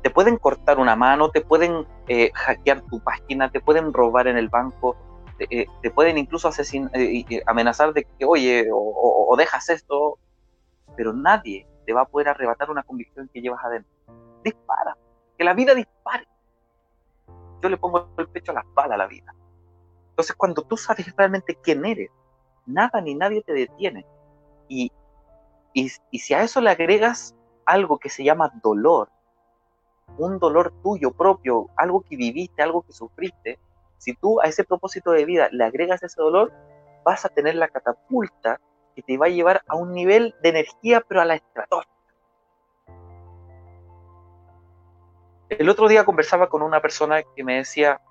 [0.02, 4.36] Te pueden cortar una mano, te pueden eh, hackear tu página, te pueden robar en
[4.36, 4.98] el banco,
[5.38, 10.18] te, eh, pueden incluso eh, amenazar de que, oye, o dejas esto,
[10.98, 13.92] pero nadie te va a poder arrebatar una convicción que llevas adentro.
[14.44, 14.98] Dispara,
[15.38, 16.28] que la vida dispare.
[17.62, 19.36] Yo le pongo el pecho a la espalda a la vida.
[20.10, 22.10] Entonces, cuando tú sabes realmente quién eres,
[22.66, 24.04] nada ni nadie te detiene.
[24.68, 24.92] Y,
[25.74, 29.10] y, y si a eso le agregas algo que se llama dolor,
[30.18, 33.60] un dolor tuyo propio, algo que viviste, algo que sufriste,
[33.98, 36.52] si tú a ese propósito de vida le agregas ese dolor,
[37.04, 38.60] vas a tener la catapulta
[38.96, 41.90] que te va a llevar a un nivel de energía, pero a la estratosfera.
[45.50, 48.02] El otro día conversaba con una persona que me decía,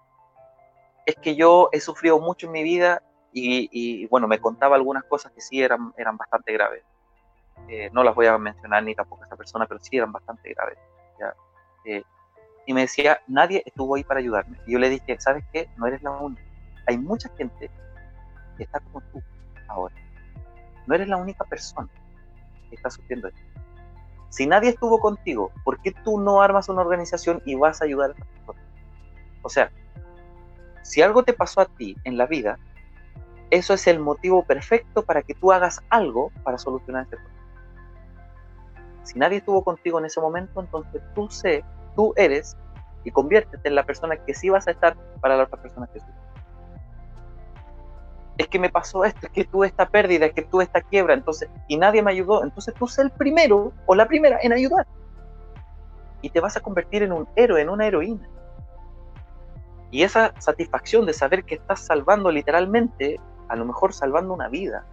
[1.07, 5.33] es que yo he sufrido mucho en mi vida y, bueno, me contaba algunas cosas
[5.33, 6.85] que sí eran, eran bastante graves.
[7.69, 10.53] Eh, no las voy a mencionar ni tampoco a esa persona, pero sí eran bastante
[10.53, 10.79] graves.
[11.85, 12.03] Eh,
[12.67, 14.59] y me decía, nadie estuvo ahí para ayudarme.
[14.67, 15.69] Y yo le dije, ¿sabes qué?
[15.77, 16.43] No eres la única.
[16.87, 17.71] Hay mucha gente
[18.57, 19.23] que está como tú
[19.69, 19.95] ahora
[20.87, 21.89] no eres la única persona
[22.69, 23.41] que está sufriendo esto.
[24.31, 28.11] Si nadie estuvo contigo, ¿por qué tú no armas una organización y vas a ayudar
[28.11, 28.61] a esta persona?
[29.43, 29.71] O sea,
[30.83, 32.59] si algo te pasó a ti en la vida,
[33.51, 37.32] eso es el motivo perfecto para que tú hagas algo para solucionar ese problema.
[39.05, 41.65] Si nadie estuvo contigo en ese momento, entonces tú sé,
[41.97, 42.57] tú eres
[43.05, 46.01] y conviértete en la persona que sí vas a estar para la otra persona que
[46.01, 46.07] sí.
[48.39, 51.15] Es que me pasó esto, es que tuve esta pérdida, es que tuve esta quiebra,
[51.15, 54.87] entonces, y nadie me ayudó, entonces tú sé el primero o la primera en ayudar.
[56.23, 58.29] Y te vas a convertir en un héroe, en una heroína.
[59.91, 64.87] Y esa satisfacción de saber que estás salvando literalmente, a lo mejor salvando una vida,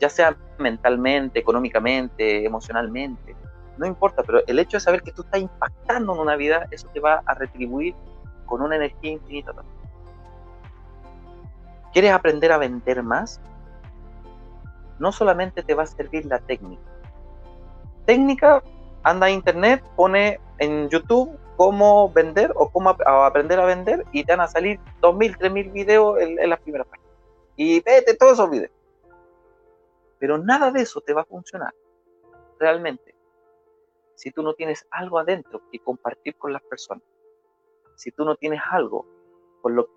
[0.00, 3.36] ya sea mentalmente, económicamente, emocionalmente,
[3.76, 6.88] no importa, pero el hecho de saber que tú estás impactando en una vida, eso
[6.92, 7.94] te va a retribuir
[8.46, 9.76] con una energía infinita también.
[11.92, 13.40] ¿Quieres aprender a vender más?
[14.98, 16.82] No solamente te va a servir la técnica.
[18.04, 18.62] Técnica,
[19.02, 24.32] anda a internet, pone en YouTube cómo vender o cómo aprender a vender y te
[24.32, 27.10] van a salir 2.000, 3.000 videos en, en las primeras páginas.
[27.56, 28.79] Y vete todos esos videos.
[30.20, 31.74] Pero nada de eso te va a funcionar
[32.60, 33.16] realmente
[34.14, 37.02] si tú no tienes algo adentro que compartir con las personas,
[37.96, 39.06] si tú no tienes algo
[39.62, 39.88] por lo,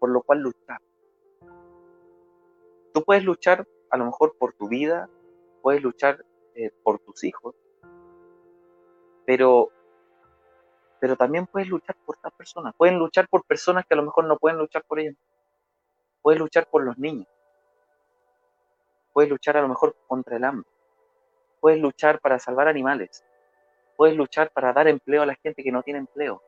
[0.00, 0.80] por lo cual luchar.
[2.92, 5.08] Tú puedes luchar a lo mejor por tu vida,
[5.62, 6.24] puedes luchar
[6.56, 7.54] eh, por tus hijos,
[9.24, 9.68] pero,
[10.98, 12.74] pero también puedes luchar por otras personas.
[12.76, 15.14] Pueden luchar por personas que a lo mejor no pueden luchar por ellas.
[16.20, 17.28] Puedes luchar por los niños.
[19.18, 20.70] Puedes luchar a lo mejor contra el hambre.
[21.58, 23.24] Puedes luchar para salvar animales
[23.98, 26.40] puedes luchar para dar empleo a la gente que no tiene empleo.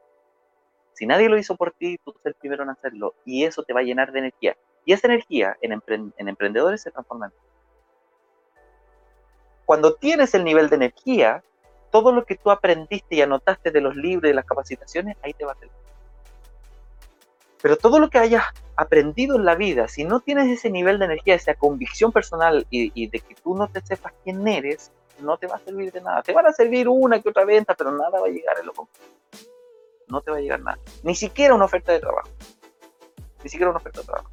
[0.93, 3.73] Si nadie lo hizo por ti, tú eres el primero en hacerlo y eso te
[3.73, 4.57] va a llenar de energía.
[4.85, 5.83] Y esa energía en,
[6.29, 7.33] emprendedores se transforma en...
[9.67, 11.43] Cuando tienes el nivel de energía,
[11.91, 15.35] todo lo que tú aprendiste y anotaste de los libros y de las capacitaciones, ahí
[15.35, 15.71] te va a hacer.
[17.61, 18.45] Pero todo lo que hayas
[18.81, 22.91] aprendido en la vida, si no tienes ese nivel de energía, esa convicción personal y,
[22.95, 24.91] y de que tú no te sepas quién eres,
[25.21, 26.23] no te va a servir de nada.
[26.23, 28.73] Te van a servir una que otra venta, pero nada va a llegar en lo
[28.73, 29.07] concreto.
[30.09, 30.79] No te va a llegar nada.
[31.03, 32.29] Ni siquiera una oferta de trabajo.
[33.45, 34.31] Ni siquiera una oferta de trabajo.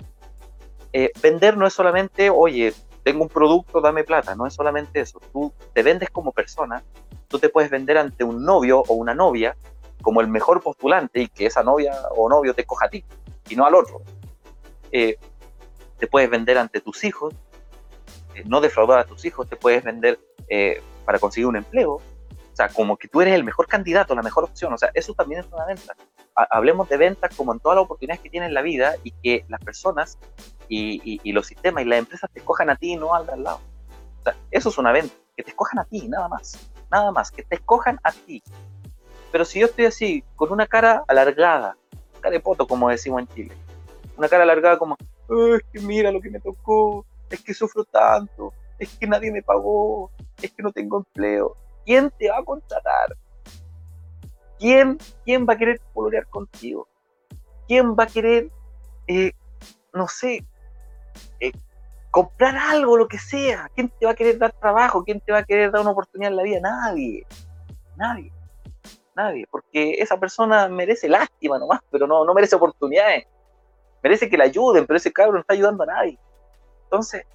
[0.93, 4.35] Eh, vender no es solamente, oye, tengo un producto, dame plata.
[4.35, 5.19] No es solamente eso.
[5.31, 6.83] Tú te vendes como persona.
[7.27, 9.55] Tú te puedes vender ante un novio o una novia
[10.01, 13.03] como el mejor postulante y que esa novia o novio te coja a ti
[13.49, 14.01] y no al otro.
[14.91, 15.17] Eh,
[15.97, 17.33] te puedes vender ante tus hijos,
[18.35, 21.93] eh, no defraudar a tus hijos, te puedes vender eh, para conseguir un empleo.
[21.93, 24.73] O sea, como que tú eres el mejor candidato, la mejor opción.
[24.73, 25.95] O sea, eso también es una venta.
[26.35, 29.45] Hablemos de ventas como en todas las oportunidades que tienes en la vida y que
[29.47, 30.17] las personas
[30.67, 33.43] y, los sistemas y las empresas te escojan a ti y no al de al
[33.43, 33.59] lado.
[34.21, 35.13] O sea, eso es una venta.
[35.35, 36.57] Que te escojan a ti, nada más.
[36.89, 37.29] Nada más.
[37.29, 38.41] Que te escojan a ti.
[39.31, 41.77] Pero si yo estoy así, con una cara alargada,
[42.21, 43.55] cara de poto, como decimos en Chile,
[44.17, 48.53] una cara alargada como, es que mira lo que me tocó, es que sufro tanto,
[48.79, 51.55] es que nadie me pagó, es que no tengo empleo.
[51.85, 53.15] ¿Quién te va a contratar?
[54.59, 56.87] ¿Quién, quién va a querer colorear contigo?
[57.67, 58.49] ¿Quién va a querer,
[59.07, 59.31] eh,
[59.93, 60.43] no sé,
[61.39, 61.51] eh,
[62.09, 63.69] comprar algo, lo que sea?
[63.75, 65.03] ¿Quién te va a querer dar trabajo?
[65.03, 66.59] ¿Quién te va a querer dar una oportunidad en la vida?
[66.59, 67.25] Nadie,
[67.95, 68.31] nadie,
[69.15, 73.27] nadie, porque esa persona merece lástima nomás, pero no, no merece oportunidades.
[74.07, 76.17] Merece que la ayuden, pero ese cabrón no está ayudando a nadie.
[76.83, 77.25] Entonces,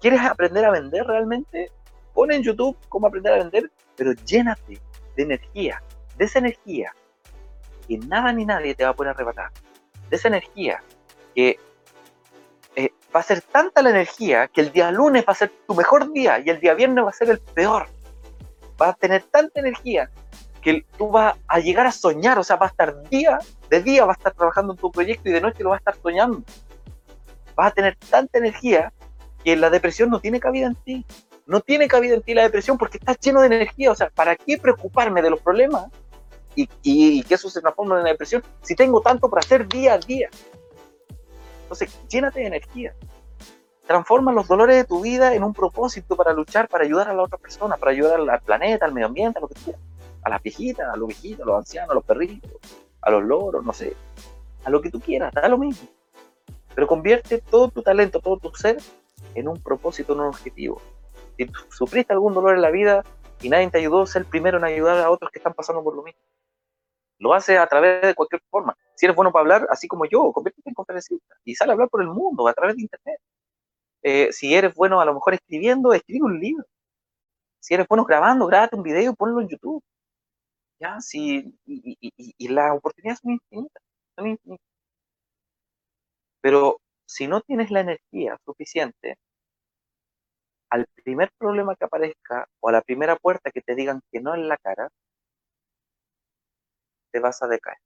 [0.00, 1.70] ¿quieres aprender a vender realmente?
[2.14, 4.80] Pon en YouTube cómo aprender a vender, pero llénate
[5.14, 5.82] de energía,
[6.16, 6.94] de esa energía
[7.86, 9.50] que nada ni nadie te va a poder arrebatar,
[10.08, 10.82] de esa energía
[11.34, 11.58] que
[12.76, 15.74] eh, va a ser tanta la energía que el día lunes va a ser tu
[15.74, 17.88] mejor día y el día viernes va a ser el peor.
[18.78, 20.10] Vas a tener tanta energía
[20.62, 24.04] que tú vas a llegar a soñar, o sea, va a estar día de día,
[24.04, 26.42] va a estar trabajando en tu proyecto y de noche lo va a estar soñando.
[27.54, 28.92] Vas a tener tanta energía
[29.44, 31.04] que la depresión no tiene cabida en ti
[31.46, 33.90] no tiene cabida en ti la depresión porque estás lleno de energía.
[33.90, 35.86] O sea, ¿para qué preocuparme de los problemas
[36.54, 39.98] y, que eso se transforme en una depresión si tengo tanto para hacer día a
[39.98, 40.28] día?
[41.62, 42.94] Entonces, llénate de energía.
[43.86, 47.22] Transforma los dolores de tu vida en un propósito para luchar, para ayudar a la
[47.22, 49.76] otra persona, para ayudar al planeta, al medio ambiente, a lo que sea.
[50.22, 52.50] A las viejitas, a los viejitos, a los ancianos, a los perritos,
[53.00, 53.94] a los loros, no sé.
[54.64, 55.88] A lo que tú quieras, da lo mismo.
[56.74, 58.78] Pero convierte todo tu talento, todo tu ser
[59.34, 60.80] en un propósito, en un objetivo
[61.36, 63.04] si sufriste algún dolor en la vida
[63.40, 65.96] y nadie te ayudó, sé el primero en ayudar a otros que están pasando por
[65.96, 66.20] lo mismo.
[67.18, 68.76] Lo hace a través de cualquier forma.
[68.94, 71.88] Si eres bueno para hablar, así como yo, conviértete en conferencista y sale a hablar
[71.88, 73.20] por el mundo a través de Internet.
[74.02, 76.64] Eh, si eres bueno a lo mejor escribiendo, escribe un libro.
[77.60, 79.82] Si eres bueno grabando, grábate un video y ponlo en YouTube.
[81.12, 81.54] Y,
[82.38, 83.82] y, las oportunidades son infinitas,
[84.16, 84.66] son infinitas.
[86.40, 89.16] Pero si no tienes la energía suficiente,
[90.70, 94.34] al primer problema que aparezca o a la primera puerta que te digan que no
[94.34, 94.88] en la cara,
[97.12, 97.78] te vas a decaer.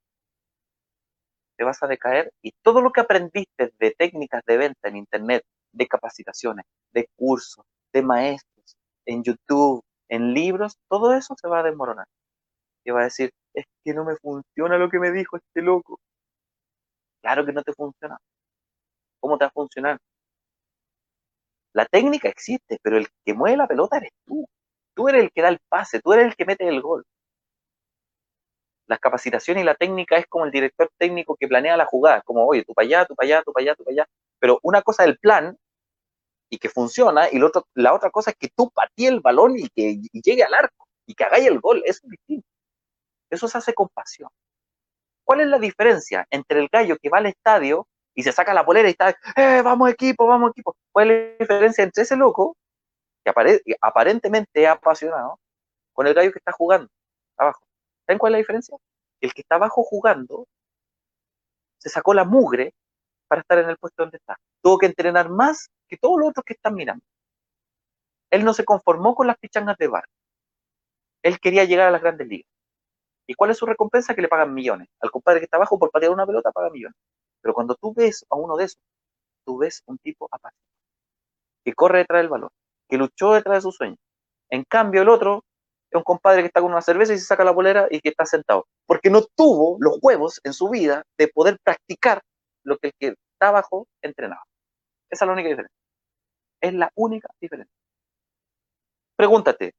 [1.57, 5.43] Te vas a decaer y todo lo que aprendiste de técnicas de venta en Internet,
[5.73, 11.63] de capacitaciones, de cursos, de maestros, en YouTube, en libros, todo eso se va a
[11.63, 12.07] desmoronar.
[12.87, 15.99] Y va a decir, es que no me funciona lo que me dijo este loco.
[17.21, 18.17] Claro que no te funciona.
[19.21, 19.99] ¿Cómo te va a funcionar?
[21.73, 24.47] La técnica existe, pero el que mueve la pelota eres tú.
[24.95, 27.05] Tú eres el que da el pase, tú eres el que mete el gol.
[28.87, 32.47] Las capacitaciones y la técnica es como el director técnico que planea la jugada, como,
[32.47, 34.07] oye, tú para allá, tú para allá, tú para allá, tú para allá.
[34.39, 35.59] Pero una cosa es el plan
[36.51, 37.41] y que funciona, y
[37.75, 41.15] la otra cosa es que tú patíes el balón y que llegue al arco y
[41.15, 41.83] que hagáis el gol.
[41.85, 42.47] Eso es distinto.
[43.31, 44.31] Eso se hace con pasión.
[45.25, 48.65] ¿Cuál es la diferencia entre el gallo que va al estadio y se saca la
[48.65, 50.77] polera y está, eh, vamos equipo, vamos equipo?
[50.93, 52.57] ¿Cuál es la diferencia entre ese loco,
[53.25, 53.33] que
[53.81, 55.41] aparentemente es apasionado,
[55.93, 56.89] con el gallo que está jugando
[57.37, 57.67] abajo?
[58.07, 58.77] ¿Saben cuál es la diferencia?
[59.21, 60.47] El que está abajo jugando
[61.79, 62.73] se sacó la mugre
[63.29, 64.37] para estar en el puesto donde está.
[64.63, 67.05] Tuvo que entrenar más que todos los otros que están mirando.
[68.31, 70.05] Él no se conformó con las pichangas de bar.
[71.23, 72.56] Él quería llegar a las grandes ligas.
[73.27, 74.15] ¿Y cuál es su recompensa?
[74.15, 74.89] Que le pagan millones.
[75.01, 76.97] Al compadre que está abajo por patear una pelota paga millones.
[77.41, 78.81] Pero cuando tú ves a uno de esos,
[79.45, 80.63] tú ves un tipo apático,
[81.65, 82.51] que corre detrás del balón,
[82.89, 83.97] que luchó detrás de su sueño.
[84.51, 85.45] En cambio, el otro
[85.91, 88.11] es un compadre que está con una cerveza y se saca la bolera y que
[88.11, 88.67] está sentado.
[88.87, 92.23] Porque no tuvo los huevos en su vida de poder practicar
[92.65, 94.43] lo que el que está abajo entrenaba.
[95.11, 95.77] Esa es la única diferencia.
[96.61, 97.73] Es la única diferencia.
[99.17, 99.73] Pregúntate,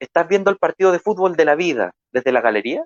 [0.00, 2.84] ¿estás viendo el partido de fútbol de la vida desde la galería?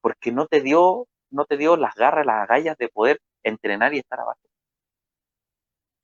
[0.00, 3.98] Porque no te dio, no te dio las garras, las agallas de poder entrenar y
[3.98, 4.40] estar abajo.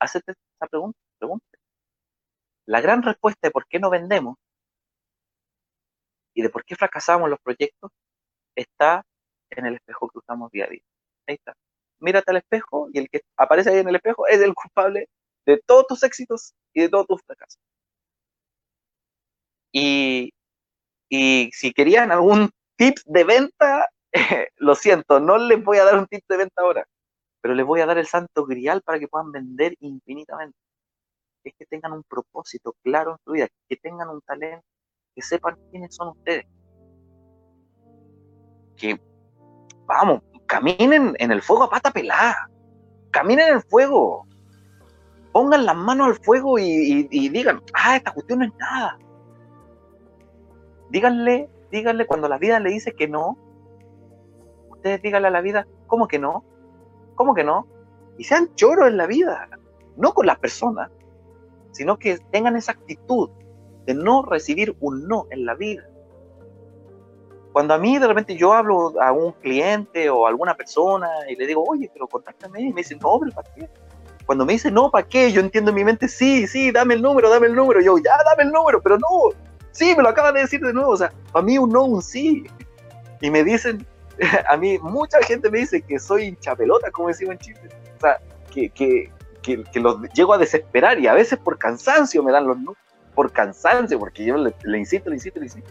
[0.01, 1.59] Hacete esa pregunta, pregúntate.
[2.66, 4.37] La gran respuesta de por qué no vendemos
[6.35, 7.90] y de por qué fracasamos los proyectos
[8.57, 9.05] está
[9.51, 10.83] en el espejo que usamos día a día.
[11.27, 11.55] Ahí está
[12.01, 15.09] mírate al espejo y el que aparece ahí en el espejo es el culpable
[15.47, 17.61] de todos tus éxitos y de todos tus fracasos.
[19.73, 20.33] Y,
[21.11, 23.88] si querían algún tip de venta,
[24.57, 26.87] lo siento, no les voy a dar un tip de venta ahora,
[27.40, 30.57] pero les voy a dar el santo grial para que puedan vender infinitamente.
[31.42, 34.64] Es que tengan un propósito claro en su vida, que tengan un talento,
[35.14, 36.46] que sepan quiénes son ustedes.
[38.77, 39.01] Que,
[39.87, 42.49] vamos, caminen en el fuego a pata pelada,
[43.11, 44.27] caminen en el fuego,
[45.33, 48.99] pongan las manos al fuego y, digan, ah, esta cuestión no es nada.
[50.90, 53.38] Díganle, díganle cuando la vida le dice que no,
[54.70, 56.44] ustedes díganle a la vida, ¿cómo que no?
[57.14, 57.66] ¿Cómo que no?
[58.18, 59.48] Y sean choros en la vida,
[59.96, 60.90] no con las personas,
[61.70, 63.31] sino que tengan esa actitud
[63.87, 65.87] de no recibir un no en la vida.
[67.53, 71.37] Cuando a mí de repente yo hablo a un cliente o a alguna persona y
[71.37, 73.68] le digo, oye, pero contáctame, y me dicen, no, pero ¿para qué?
[74.26, 75.33] Cuando me dicen, no, ¿para qué?
[75.33, 77.81] Yo entiendo en mi mente, sí, sí, dame el número, dame el número.
[77.81, 79.31] Yo, ya, dame el número, pero no,
[79.72, 80.90] sí, me lo acabas de decir de nuevo.
[80.90, 82.44] O sea, para mí un no, un sí.
[83.20, 83.87] Y me dicen,
[84.48, 87.61] a mí mucha gente me dice que soy hinchapelota, como decimos en Chile.
[87.96, 88.18] O sea,
[88.52, 92.46] que, que, que, que, los llego a desesperar y a veces por cansancio me dan
[92.46, 92.74] los no.
[93.14, 95.70] Por cansancio, porque yo le, le insisto, le insisto, le insisto.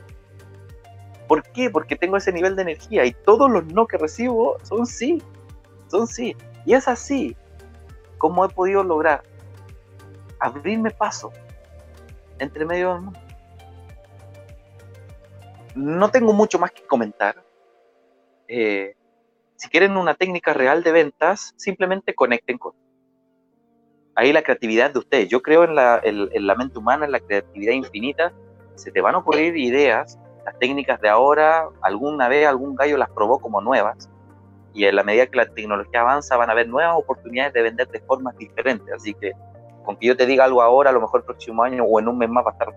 [1.28, 1.70] ¿Por qué?
[1.70, 5.22] Porque tengo ese nivel de energía y todos los no que recibo son sí,
[5.88, 6.36] son sí.
[6.66, 7.38] Y es así
[8.18, 9.24] como he podido lograr
[10.40, 11.32] abrirme paso
[12.40, 13.20] entre medio del mundo.
[15.76, 17.44] No tengo mucho más que comentar.
[18.48, 18.96] Eh,
[19.56, 22.74] si quieren una técnica real de ventas, simplemente conecten con.
[24.16, 25.30] Ahí la creatividad de ustedes.
[25.30, 28.34] Yo creo en la, en la mente humana, en la creatividad infinita.
[28.76, 33.10] Se te van a ocurrir ideas las técnicas de ahora, alguna vez algún gallo las
[33.10, 34.10] probó como nuevas
[34.74, 37.88] y en la medida que la tecnología avanza van a haber nuevas oportunidades de vender
[37.90, 38.94] de formas diferentes.
[38.94, 39.34] Así que
[39.84, 42.08] con que yo te diga algo ahora, a lo mejor el próximo año o en
[42.08, 42.70] un mes más va a estar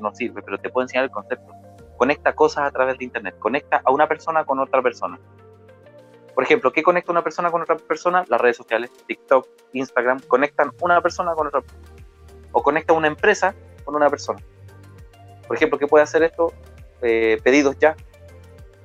[0.00, 1.52] no sirve, pero te puedo enseñar el concepto.
[1.98, 5.18] Conecta cosas a través de Internet, conecta a una persona con otra persona.
[6.32, 8.24] Por ejemplo, ¿qué conecta una persona con otra persona?
[8.28, 11.64] Las redes sociales, TikTok, Instagram, conectan una persona con otra.
[12.52, 13.52] O conecta una empresa
[13.84, 14.38] con una persona.
[15.48, 16.52] Por ejemplo, ¿qué puede hacer esto?
[17.02, 17.96] Eh, pedidos ya,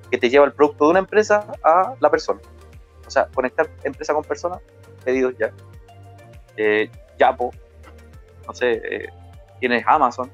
[0.09, 2.39] que te lleva el producto de una empresa a la persona.
[3.05, 4.59] O sea, conectar empresa con persona,
[5.05, 5.51] pedidos ya.
[6.57, 6.89] Eh,
[7.19, 7.51] Yapo,
[8.47, 9.09] no sé, eh,
[9.59, 10.31] tienes Amazon.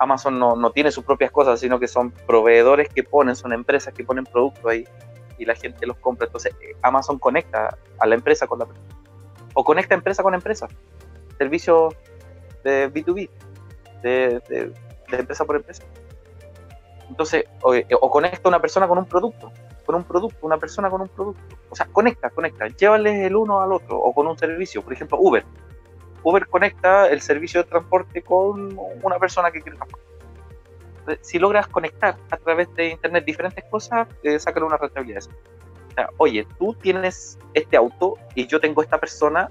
[0.00, 3.92] Amazon no, no, tiene sus propias cosas, sino que son proveedores que ponen, son empresas
[3.92, 4.88] que ponen productos ahí
[5.36, 6.26] y la gente los compra.
[6.26, 8.66] Entonces, Amazon conecta a la empresa con la.
[9.52, 10.68] O conecta empresa con empresa.
[11.36, 11.90] Servicio
[12.64, 13.28] de B2B,
[14.02, 14.72] de, de,
[15.10, 15.82] empresa por empresa.
[17.10, 19.52] Entonces, o, o, conecta una persona con un producto,
[19.84, 21.42] con un producto, una persona con un producto.
[21.68, 24.82] O sea, conecta, conecta, llévales el uno al otro, o con un servicio.
[24.82, 25.44] Por ejemplo, Uber.
[26.22, 30.10] Uber conecta el servicio de transporte con una persona que quiere transporte
[31.20, 35.22] si logras conectar a través de internet diferentes cosas, eh, una rentabilidad.
[36.16, 39.48] Oye, tú tienes este auto y yo tengo esta persona,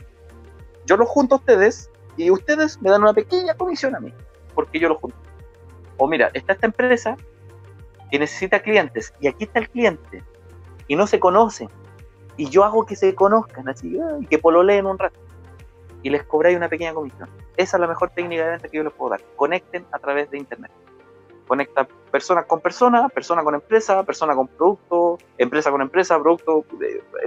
[0.86, 4.13] yo lo junto a ustedes y ustedes me dan una pequeña comisión a mí,
[4.55, 5.17] porque yo lo junto.
[5.97, 7.17] O mira, está esta empresa
[8.09, 10.24] que necesita clientes y aquí está el cliente
[10.88, 11.70] y no se conocen
[12.38, 15.20] y yo hago que se conozcan así y que pololeen un rato
[16.03, 17.29] y les cobráis una pequeña comisión.
[17.57, 19.21] Esa es la mejor técnica de venta que yo les puedo dar.
[19.35, 20.71] Conecten a través de internet
[21.49, 26.63] conecta personas con personas, persona con empresa, persona con producto, empresa con empresa, producto.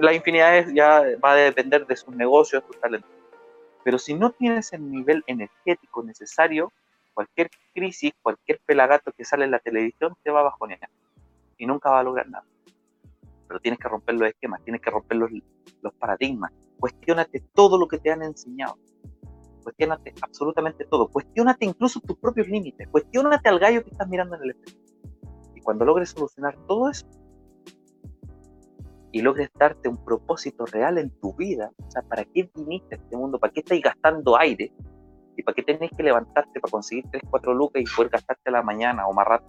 [0.01, 3.11] La infinidad ya va a depender de sus negocios, de sus talentos.
[3.83, 6.73] Pero si no tienes el nivel energético necesario,
[7.15, 10.89] cualquier crisis, cualquier pelagato que sale en la televisión te va a bajonear
[11.59, 12.45] y nunca va a lograr nada.
[13.49, 15.31] Pero tienes que romper los esquemas, tienes que romper los,
[15.83, 16.53] los paradigmas.
[16.79, 18.77] Cuestiónate todo lo que te han enseñado
[19.63, 24.43] cuestionate absolutamente todo, cuestionate incluso tus propios límites, cuestionate al gallo que estás mirando en
[24.43, 24.79] el espejo.
[25.55, 27.07] Y cuando logres solucionar todo eso
[29.13, 32.99] y logres darte un propósito real en tu vida, o sea, ¿para qué viniste a
[32.99, 33.39] este mundo?
[33.39, 34.73] ¿Para qué estáis gastando aire?
[35.37, 38.53] ¿Y para qué tenés que levantarte para conseguir 3, 4 lucas y poder gastarte a
[38.53, 39.47] la mañana o más rato?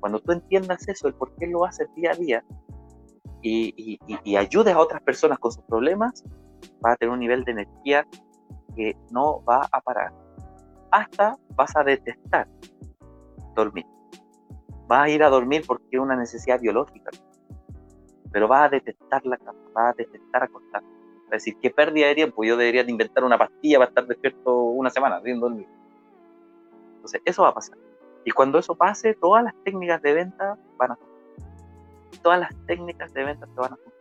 [0.00, 2.44] Cuando tú entiendas eso, el por qué lo haces día a día,
[3.42, 6.24] y, y, y, ayudes a otras personas con sus problemas,
[6.80, 8.06] vas a tener un nivel de energía
[8.74, 10.12] que no va a parar.
[10.90, 12.48] Hasta vas a detestar
[13.54, 13.86] dormir.
[14.86, 17.10] Vas a ir a dormir porque es una necesidad biológica.
[18.32, 20.82] Pero vas a detestar la cama, vas a detestar acostar.
[21.24, 22.42] Es decir, qué pérdida de tiempo.
[22.44, 25.68] Yo debería de inventar una pastilla para estar despierto una semana sin dormir.
[26.94, 27.76] Entonces, eso va a pasar.
[28.24, 31.17] Y cuando eso pase, todas las técnicas de venta van a funcionar.
[32.22, 33.98] Todas las técnicas de venta te van a funcionar.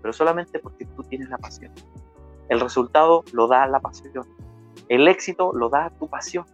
[0.00, 1.72] Pero solamente porque tú tienes la pasión.
[2.48, 4.26] El resultado lo da la pasión.
[4.88, 6.44] El éxito lo da tu pasión.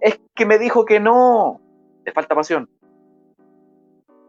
[0.00, 1.60] Es que me dijo que no.
[2.04, 2.68] Te falta pasión.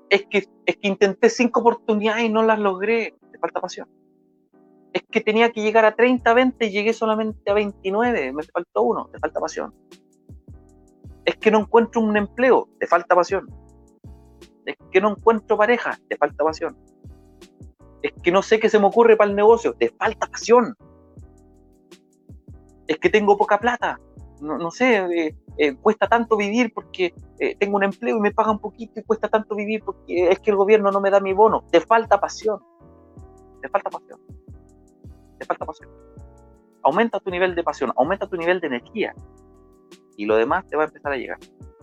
[0.10, 3.16] Es que, es que intenté cinco oportunidades y no las logré.
[3.32, 3.88] Te falta pasión.
[4.94, 8.34] Es que tenía que llegar a 30, 20 y llegué solamente a 29.
[8.34, 9.10] Me faltó uno.
[9.12, 9.74] Te falta pasión.
[11.48, 12.68] Que no encuentro un empleo.
[12.78, 13.48] Te falta pasión.
[14.66, 15.98] Es que no encuentro pareja.
[16.10, 16.76] Te falta pasión
[18.02, 20.76] es que no sé qué se me ocurre para el negocio, te falta pasión.
[22.88, 24.00] Es que tengo poca plata,
[24.40, 28.52] no, sé, eh, eh, cuesta tanto vivir porque eh, tengo un empleo y me paga
[28.52, 31.34] un poquito y cuesta tanto vivir porque es que el gobierno no me da mi
[31.34, 31.66] bono.
[31.72, 32.62] Te falta pasión,
[33.62, 34.20] te falta pasión,
[35.38, 35.90] te falta pasión.
[36.84, 39.14] Aumenta tu nivel de pasión, aumenta tu nivel de energía
[40.18, 41.38] y lo demás te va a empezar a llegar.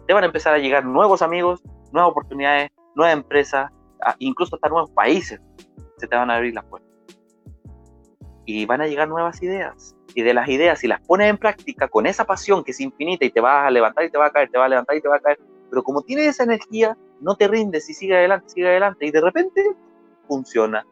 [0.07, 1.62] Te van a empezar a llegar nuevos amigos,
[1.93, 3.70] nuevas oportunidades, nuevas empresas,
[4.18, 5.41] incluso hasta nuevos países
[5.97, 6.91] se te van a abrir las puertas.
[8.45, 9.97] Y van a llegar nuevas ideas.
[10.14, 13.24] Y de las ideas, si las pones en práctica con esa pasión que es infinita
[13.24, 15.01] y te vas a levantar y te va a caer, te va a levantar y
[15.01, 15.39] te va a caer,
[15.70, 19.07] pero como tienes esa energía, no te rindes y sigue adelante, sigue adelante.
[19.07, 19.62] Y de repente
[20.28, 20.87] funciona.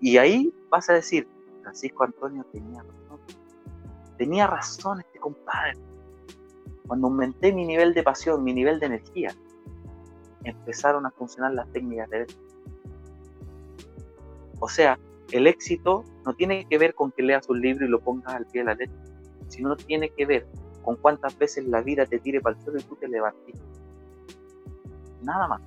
[0.00, 1.28] Y ahí vas a decir,
[1.62, 3.20] Francisco Antonio tenía razón.
[4.16, 5.78] Tenía razón este compadre.
[6.86, 9.34] Cuando aumenté mi nivel de pasión, mi nivel de energía,
[10.44, 12.26] empezaron a funcionar las técnicas de
[14.60, 14.98] o sea,
[15.32, 18.46] el éxito no tiene que ver con que leas un libro y lo pongas al
[18.46, 18.96] pie de la letra,
[19.48, 20.46] sino tiene que ver
[20.82, 23.60] con cuántas veces la vida te tire para el suelo y tú te levantes.
[25.22, 25.62] Nada más.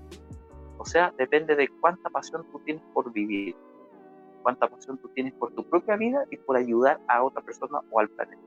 [0.79, 3.55] O sea, depende de cuánta pasión tú tienes por vivir,
[4.41, 7.99] cuánta pasión tú tienes por tu propia vida y por ayudar a otra persona o
[7.99, 8.41] al planeta.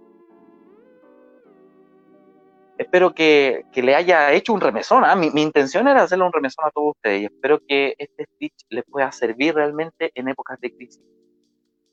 [2.81, 5.05] Espero que, le haya hecho un remesón.
[5.05, 5.15] ¿ah?
[5.15, 8.85] Mi, intención era hacerle un remesón a todos ustedes y espero que este speech les
[8.87, 11.03] pueda servir realmente en épocas de crisis.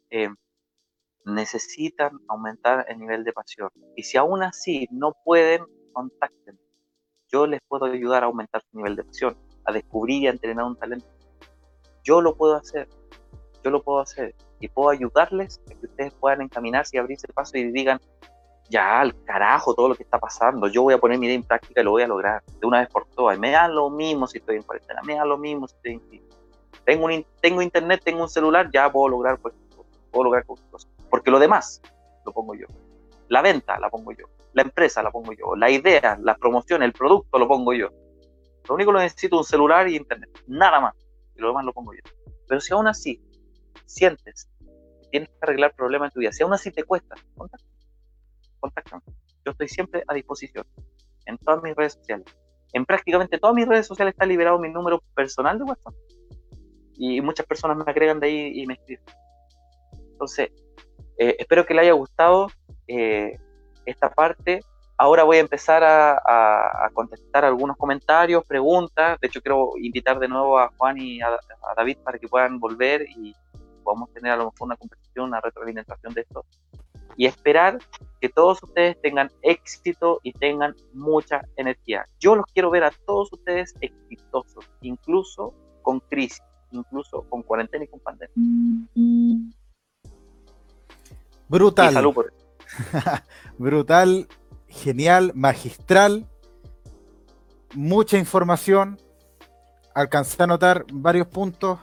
[0.09, 0.29] Eh,
[1.25, 3.69] necesitan aumentar el nivel de pasión.
[3.97, 6.57] Y si aún así no pueden, contacten.
[7.27, 10.63] Yo les puedo ayudar a aumentar su nivel de pasión, a descubrir y a entrenar
[10.63, 11.09] un talento.
[12.01, 12.87] Yo lo puedo hacer.
[13.61, 14.33] Yo lo puedo hacer.
[14.61, 17.99] Y puedo ayudarles a que ustedes puedan encaminarse y abrirse el paso y digan,
[18.69, 21.43] ya al carajo todo lo que está pasando, yo voy a poner mi idea en
[21.43, 23.37] práctica y lo voy a lograr de una vez por todas.
[23.39, 26.27] Me da lo mismo si estoy en cuarentena, me da lo mismo si estoy en...
[26.85, 29.53] Tengo, un, tengo internet, tengo un celular, ya puedo lograr, pues,
[30.11, 30.87] puedo lograr cosas.
[31.09, 31.81] Porque lo demás
[32.25, 32.67] lo pongo yo.
[33.27, 34.25] La venta la pongo yo.
[34.53, 35.55] La empresa la pongo yo.
[35.55, 37.89] La idea, la promoción, el producto lo pongo yo.
[38.67, 40.29] Lo único que necesito es un celular y internet.
[40.47, 40.95] Nada más.
[41.35, 42.01] Y lo demás lo pongo yo.
[42.47, 43.21] Pero si aún así
[43.85, 44.49] sientes
[45.01, 47.76] que tienes que arreglar problemas en tu vida, si aún así te cuesta, contáctame.
[48.59, 49.01] Contáctame.
[49.45, 50.65] Yo estoy siempre a disposición
[51.25, 52.25] en todas mis redes sociales.
[52.73, 55.93] En prácticamente todas mis redes sociales está liberado mi número personal de WhatsApp.
[56.95, 59.03] Y muchas personas me agregan de ahí y me escriben.
[60.11, 60.51] Entonces,
[61.17, 62.47] eh, espero que le haya gustado
[62.87, 63.37] eh,
[63.85, 64.61] esta parte.
[64.97, 69.19] Ahora voy a empezar a, contestar algunos comentarios, preguntas.
[69.19, 71.37] De hecho, quiero invitar de nuevo a Juan y a,
[71.75, 73.35] David para que puedan volver y
[73.83, 76.45] podamos tener a lo mejor una conversación, una retroalimentación de esto.
[77.15, 77.79] Y esperar
[78.21, 82.05] que todos ustedes tengan éxito y tengan mucha energía.
[82.19, 86.41] Yo los quiero ver a todos ustedes exitosos, incluso con crisis,
[86.71, 88.33] incluso con cuarentena y con pandemia.
[91.47, 92.13] Brutal.
[93.57, 94.27] Brutal,
[94.67, 96.27] genial, magistral.
[97.73, 98.99] Mucha información.
[99.93, 101.79] Alcancé a notar varios puntos.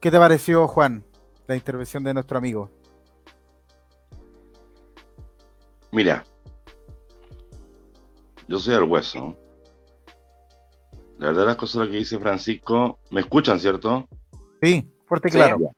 [0.00, 1.04] ¿Qué te pareció, Juan,
[1.46, 2.70] la intervención de nuestro amigo?
[5.92, 6.24] Mira,
[8.48, 9.36] yo soy el hueso.
[11.18, 14.08] La verdad, las cosas que dice Francisco, ¿me escuchan, cierto?
[14.62, 15.70] Sí, fuerte y claro.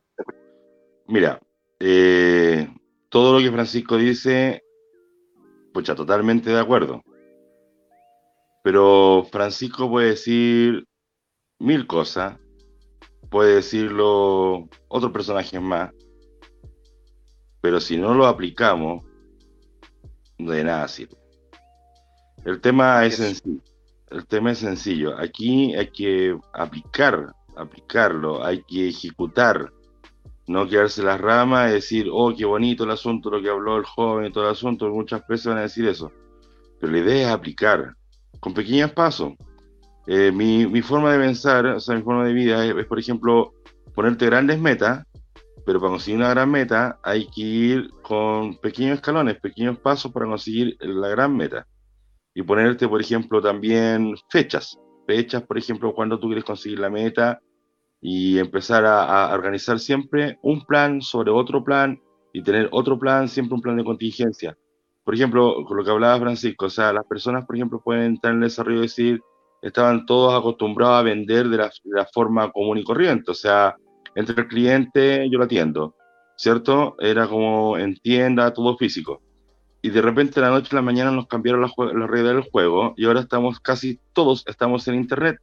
[1.09, 1.41] Mira,
[1.81, 2.73] eh,
[3.09, 4.63] todo lo que Francisco dice,
[5.73, 7.03] pucha, totalmente de acuerdo.
[8.63, 10.87] Pero Francisco puede decir
[11.59, 12.39] mil cosas,
[13.31, 15.91] puede decirlo otros personajes más,
[17.61, 19.05] pero si no lo aplicamos,
[20.39, 21.17] de nada sirve.
[22.45, 23.61] El tema es sencillo.
[24.11, 25.19] El tema es sencillo.
[25.19, 29.73] Aquí hay que aplicar, aplicarlo, hay que ejecutar,
[30.47, 33.85] no quedarse las ramas y decir, oh, qué bonito el asunto, lo que habló el
[33.85, 34.89] joven y todo el asunto.
[34.91, 36.13] Muchas veces van a decir eso.
[36.81, 37.95] Pero la idea es aplicar,
[38.41, 39.33] con pequeños pasos.
[40.07, 43.55] Eh, mi, forma de pensar, o sea, mi forma de vida es, por ejemplo,
[43.95, 45.07] ponerte grandes metas
[45.65, 50.27] pero para conseguir una gran meta hay que ir con pequeños escalones, pequeños pasos para
[50.27, 51.67] conseguir la gran meta.
[52.35, 54.79] Y ponerte, por ejemplo, también fechas.
[55.07, 57.41] Fechas, por ejemplo, cuando tú quieres conseguir la meta
[58.01, 62.01] y empezar a, organizar siempre un plan sobre otro plan
[62.33, 64.59] y tener otro plan, siempre un plan de contingencia.
[65.05, 68.33] Por ejemplo, con lo que hablaba Francisco, o sea, las personas, por ejemplo, pueden estar
[68.33, 69.21] en el desarrollo y decir,
[69.63, 73.77] estaban todos acostumbrados a vender de la forma común y corriente, o sea,
[74.15, 75.95] entre el cliente yo lo atiendo,
[76.37, 76.97] ¿cierto?
[76.99, 79.23] Era como en tienda, todo físico.
[79.83, 82.95] Y de repente la noche y la mañana nos cambiaron las, las reglas del juego
[82.97, 85.39] y ahora estamos casi todos estamos en internet.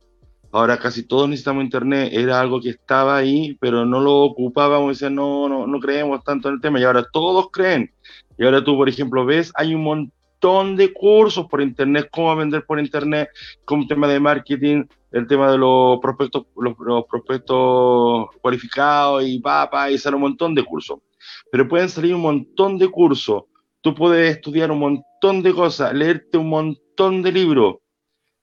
[0.52, 2.10] Ahora casi todos necesitamos internet.
[2.12, 4.98] Era algo que estaba ahí, pero no lo ocupábamos.
[4.98, 6.80] Decían, no, no, no creemos tanto en el tema.
[6.80, 7.92] Y ahora todos creen.
[8.38, 12.66] Y ahora tú, por ejemplo, ves, hay un montón de cursos por internet, cómo vender
[12.66, 13.30] por internet,
[13.64, 19.98] como tema de marketing, el tema de los prospectos, los, prospectos cualificados y papá, y
[19.98, 21.00] sale un montón de cursos.
[21.52, 23.44] Pero pueden salir un montón de cursos.
[23.82, 27.76] Tú puedes estudiar un montón de cosas, leerte un montón de libros,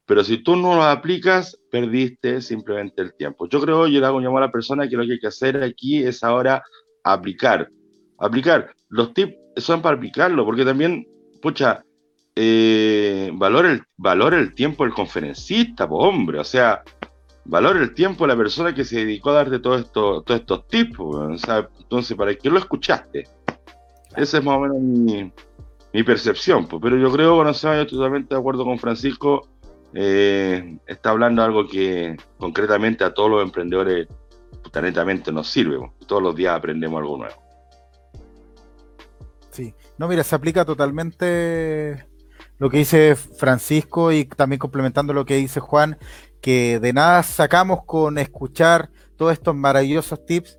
[0.09, 3.47] pero si tú no los aplicas, perdiste simplemente el tiempo.
[3.47, 5.27] Yo creo, yo le hago un llamado a la persona que lo que hay que
[5.27, 6.65] hacer aquí es ahora
[7.05, 7.69] aplicar.
[8.19, 8.73] Aplicar.
[8.89, 11.07] Los tips son para aplicarlo, porque también,
[11.43, 11.85] pucha,
[12.41, 16.85] eh, valora, el, valora el tiempo del conferencista, hombre, o sea,
[17.45, 20.69] valora el tiempo de la persona que se dedicó a darte todo esto, todos estos
[20.69, 23.25] tips, o sea, entonces, ¿para qué lo escuchaste?
[24.17, 25.33] Esa es más o menos
[25.93, 29.49] mi, percepción, pero yo creo, bueno, yo totalmente de acuerdo con Francisco,
[29.93, 34.07] eh, está hablando algo que concretamente a todos los emprendedores
[34.81, 35.77] netamente nos sirve,
[36.07, 37.43] todos los días aprendemos algo nuevo.
[39.51, 42.07] Sí, no, mira, se aplica totalmente
[42.59, 45.97] lo que dice Francisco y también complementando lo que dice Juan,
[46.41, 50.59] que de nada sacamos con escuchar todos estos maravillosos tips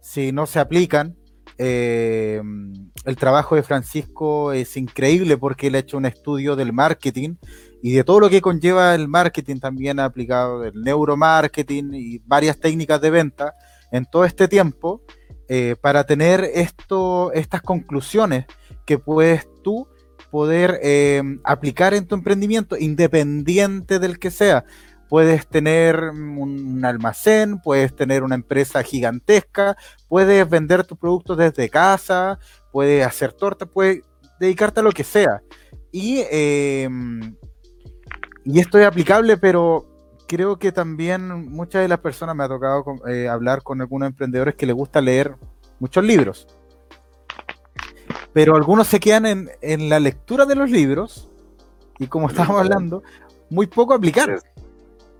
[0.00, 1.16] si no se aplican.
[1.56, 2.42] Eh,
[3.04, 7.36] el trabajo de Francisco es increíble porque él ha hecho un estudio del marketing
[7.82, 12.58] y de todo lo que conlleva el marketing también ha aplicado el neuromarketing y varias
[12.58, 13.54] técnicas de venta
[13.92, 15.02] en todo este tiempo
[15.48, 18.46] eh, para tener esto, estas conclusiones
[18.86, 19.86] que puedes tú
[20.34, 24.64] poder eh, aplicar en tu emprendimiento, independiente del que sea.
[25.08, 29.76] Puedes tener un, almacén, puedes tener una empresa gigantesca,
[30.08, 32.40] puedes vender tu producto desde casa,
[32.72, 34.02] puedes hacer torta, puedes
[34.40, 35.40] dedicarte a lo que sea.
[35.92, 37.36] Y, em,
[38.44, 39.86] y esto es aplicable, pero
[40.26, 44.56] creo que también muchas de las personas me ha tocado eh, hablar con algunos emprendedores
[44.56, 45.36] que les gusta leer
[45.78, 46.48] muchos libros
[48.34, 51.30] pero algunos se quedan en, la lectura de los libros
[51.98, 53.02] y como estábamos hablando,
[53.48, 54.38] muy poco aplicar.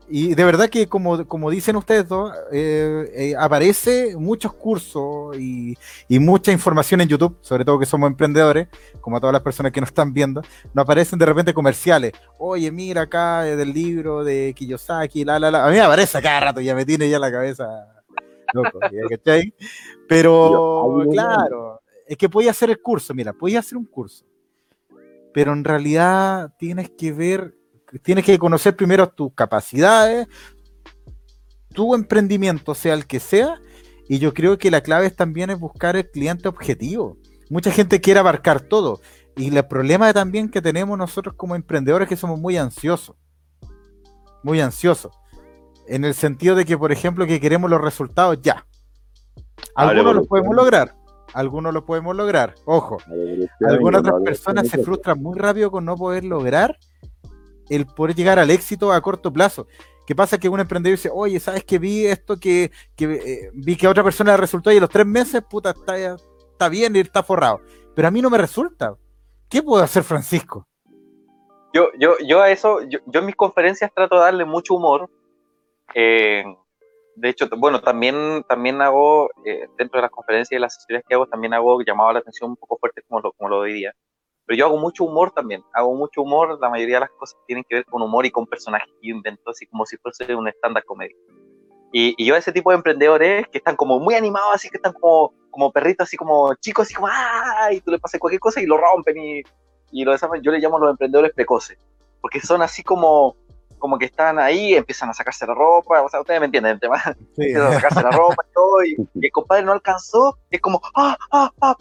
[0.07, 5.79] Y de verdad que como, como dicen ustedes dos, eh, eh, aparece muchos cursos y,
[6.19, 8.69] mucha información en YouTube, sobre todo que somos emprendedores,
[9.01, 10.43] como a todas las personas que nos están viendo,
[10.75, 12.13] nos aparecen de repente comerciales.
[12.37, 15.65] Oye, mira acá del libro de Kiyosaki, la, la, la.
[15.65, 17.95] A mí me aparece cada rato, ya me tiene ya la cabeza
[18.53, 18.79] loco,
[20.09, 21.74] Pero, claro,
[22.07, 24.25] es que podía hacer el curso, mira, podía hacer un curso.
[25.33, 27.55] Pero en realidad tienes que ver
[28.03, 30.27] tienes que conocer primero tus capacidades,
[31.73, 33.61] tu emprendimiento, sea el que sea,
[34.09, 37.17] y yo creo que la clave también es buscar el cliente objetivo.
[37.51, 39.01] Mucha gente quiere abarcar todo,
[39.37, 43.17] y el problema también que tenemos nosotros como emprendedores es que somos muy ansiosos,
[44.43, 45.13] muy ansiosos,
[45.87, 48.67] en el sentido de que, por ejemplo, que queremos los resultados ya.
[49.75, 50.95] Algunos los podemos lograr,
[51.35, 52.99] algunos lo podemos lograr, ojo.
[53.67, 56.79] Algunas otras personas se frustran muy rápido con no poder lograr
[57.69, 59.67] el poder llegar al éxito a corto plazo.
[60.07, 60.39] ¿Qué pasa?
[60.39, 64.05] Que un emprendedor dice, oye, ¿sabes que vi esto que, eh, vi que a otra
[64.05, 67.61] persona le resultó y a los tres meses, puta, está, está bien y está forrado?
[67.95, 68.95] Pero a mí no me resulta.
[69.49, 70.67] ¿Qué puedo hacer, Francisco?
[71.73, 75.11] Yo, yo, yo a eso, yo, en mis conferencias trato de darle mucho humor.
[75.95, 76.45] Eh,
[77.17, 81.15] de hecho, bueno, también, también hago, eh, dentro de las conferencias y las sesiones que
[81.15, 83.93] hago, también hago llamado la atención un poco fuerte como lo, como lo diría
[84.47, 87.65] pero yo hago mucho humor también, hago mucho humor, la mayoría de las cosas tienen
[87.69, 90.49] que ver con humor y con personajes que yo invento, así como si fuese un
[90.49, 91.17] estándar comedia.
[91.93, 94.93] Y, y, yo ese tipo de emprendedores que están como muy animados, así que están
[94.93, 97.69] como, como perritos, así como chicos, así como ¡ah!
[97.73, 99.43] Y tú le pasas cualquier cosa y lo rompen y,
[99.93, 100.43] y lo desarman.
[100.43, 101.79] Yo le llamo los emprendedores precoces,
[102.21, 103.37] porque son así como,
[103.85, 106.81] como que están ahí, empiezan a sacarse la ropa, o sea, ustedes me entienden el
[106.81, 106.97] tema,
[107.37, 110.81] empiezan a sacarse la ropa y todo, y, y el compadre no alcanzó, es como
[110.95, 111.77] ¡ah, ah, ah!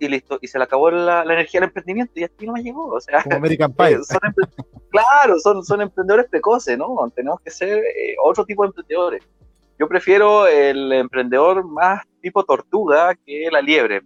[0.00, 2.88] y listo, y se le acabó la, energía del emprendimiento y aquí no me llegó.
[2.88, 3.96] O sea, Como American Pie.
[4.90, 6.96] claro, son, son emprendedores precoces, ¿no?
[7.14, 9.24] Tenemos que ser eh, otro tipo de emprendedores.
[9.78, 14.02] Yo prefiero el emprendedor más tipo tortuga que la liebre,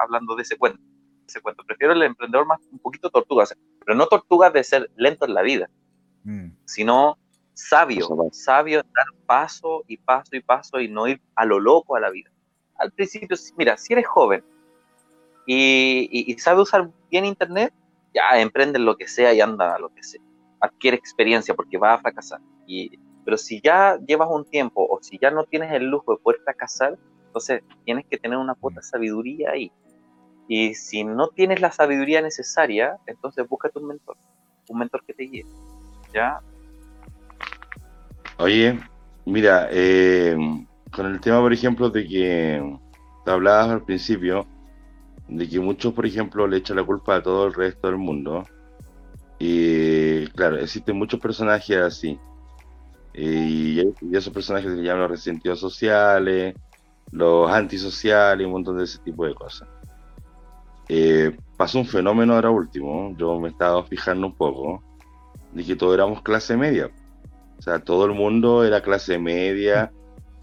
[0.00, 0.80] hablando de ese cuento.
[1.28, 1.64] Ese cuento.
[1.66, 3.44] Prefiero el emprendedor más un poquito tortuga,
[3.84, 5.68] pero no tortuga de ser lento en la vida,
[6.28, 6.56] mm.
[6.64, 7.18] sino
[7.54, 12.00] sabio, sabio, dar paso y paso y paso y no ir a lo loco a
[12.00, 12.30] la vida.
[12.76, 14.44] Al principio, mira, si eres joven,
[15.50, 17.72] y, sabe usar bien Internet,
[18.14, 20.20] ya emprende lo que sea y anda a lo que sea.
[20.60, 22.40] Adquiere experiencia porque va a fracasar.
[22.66, 26.22] Y, pero si ya llevas un tiempo o si ya no tienes el lujo de
[26.22, 29.72] poder fracasar, entonces tienes que tener una cuota de sabiduría ahí.
[30.48, 34.16] Y si no tienes la sabiduría necesaria, entonces búscate un mentor,
[34.68, 35.46] un mentor que te guíe.
[36.12, 36.40] ¿Ya?
[38.38, 38.78] Oye,
[39.26, 40.36] mira, eh,
[40.92, 42.78] con el tema, por ejemplo, de que
[43.24, 44.46] te hablabas al principio,
[45.28, 48.44] de que muchos, por ejemplo, le echan la culpa a todo el resto del mundo.
[49.38, 52.18] Y claro, existen muchos personajes así.
[53.14, 53.80] Y,
[54.12, 56.54] esos personajes se llaman los resentidos sociales,
[57.10, 59.68] los antisociales, un montón de ese tipo de cosas.
[60.88, 64.82] Eh, pasó un fenómeno ahora último, yo me estaba fijando un poco,
[65.52, 66.90] de que todos éramos clase media.
[67.58, 69.92] O sea, todo el mundo era clase media.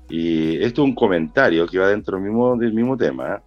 [0.09, 3.41] Y esto es un comentario que va dentro del mismo, del mismo tema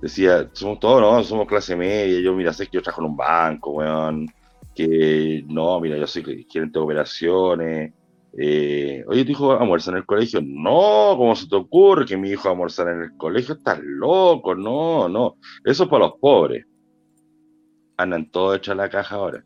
[0.00, 1.22] decía, somos todos, ¿no?
[1.24, 4.26] Somos clase media, yo, mira, sé que yo trabajo en un banco, weón,
[4.74, 7.92] que no, mira, yo soy gerente de operaciones.
[8.38, 10.40] Eh, Oye, ¿tu hijo almuerza en el colegio?
[10.42, 13.54] No, ¿cómo se te ocurre que mi hijo almuerza en el colegio?
[13.54, 15.36] Estás loco, no, no.
[15.64, 16.66] Eso es para los pobres.
[17.96, 19.44] Andan todos hechos a la caja ahora.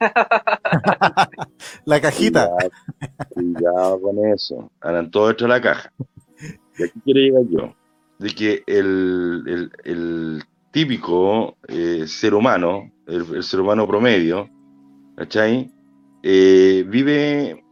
[1.84, 2.48] la cajita.
[3.30, 4.70] Cuidado, con eso.
[4.80, 5.92] Andan todos hechos a la caja.
[6.78, 7.74] Y aquí quiero llegar yo
[8.18, 14.48] de que el, típico eh, ser humano, el, ser humano promedio,
[15.16, 15.70] ¿cachai?
[16.22, 17.64] Eh, vive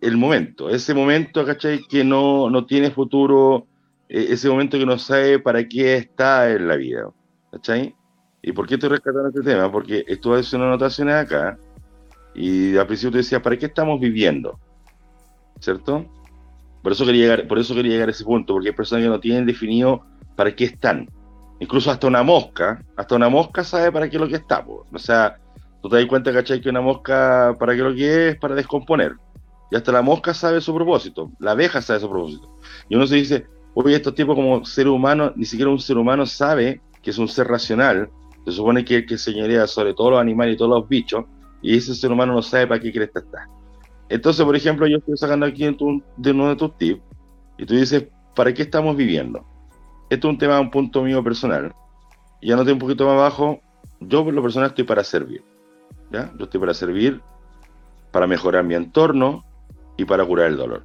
[0.00, 1.80] el momento, ese momento, ¿cachai?
[1.86, 3.66] Que no, no tiene futuro,
[4.08, 7.10] eh, ese momento que no sabe para qué está en la vida,
[7.50, 7.94] ¿cachai?
[8.42, 9.70] ¿Y por qué estoy rescatando este tema?
[9.70, 11.58] Porque estuve haciendo anotaciones acá
[12.34, 14.58] y al principio te decía, ¿para qué estamos viviendo?
[15.58, 16.06] ¿Cierto?
[16.82, 19.10] Por eso quería llegar, por eso quería llegar a ese punto, porque hay personas que
[19.10, 20.02] no tienen definido
[20.36, 21.08] para qué están.
[21.58, 24.64] Incluso hasta una mosca, hasta una mosca sabe para qué es lo que está.
[24.66, 25.38] O sea,
[25.82, 26.62] tú te das cuenta, ¿cachai?
[26.62, 29.16] Que una mosca, para qué lo que es, para descomponer.
[29.70, 32.58] Y hasta la mosca sabe su propósito, la abeja sabe su propósito.
[32.88, 36.24] Y uno se dice, oye, estos tipos como ser humano, ni siquiera un ser humano
[36.24, 38.08] sabe que es un ser racional.
[38.44, 41.24] Se supone que, que señorea sobre todos los animales y todos los bichos,
[41.62, 43.46] y ese ser humano no sabe para qué quiere estar.
[44.08, 47.02] Entonces, por ejemplo, yo estoy sacando aquí de uno de tus tips
[47.58, 49.44] y tú dices, ¿para qué estamos viviendo?
[50.08, 51.72] Esto es un tema, un punto mío personal.
[52.42, 53.60] Ya noté un poquito más abajo,
[54.00, 55.44] yo por lo personal estoy para servir.
[56.10, 56.32] ¿ya?
[56.38, 57.20] Yo estoy para servir
[58.10, 59.44] para mejorar mi entorno
[59.96, 60.84] y para curar el dolor.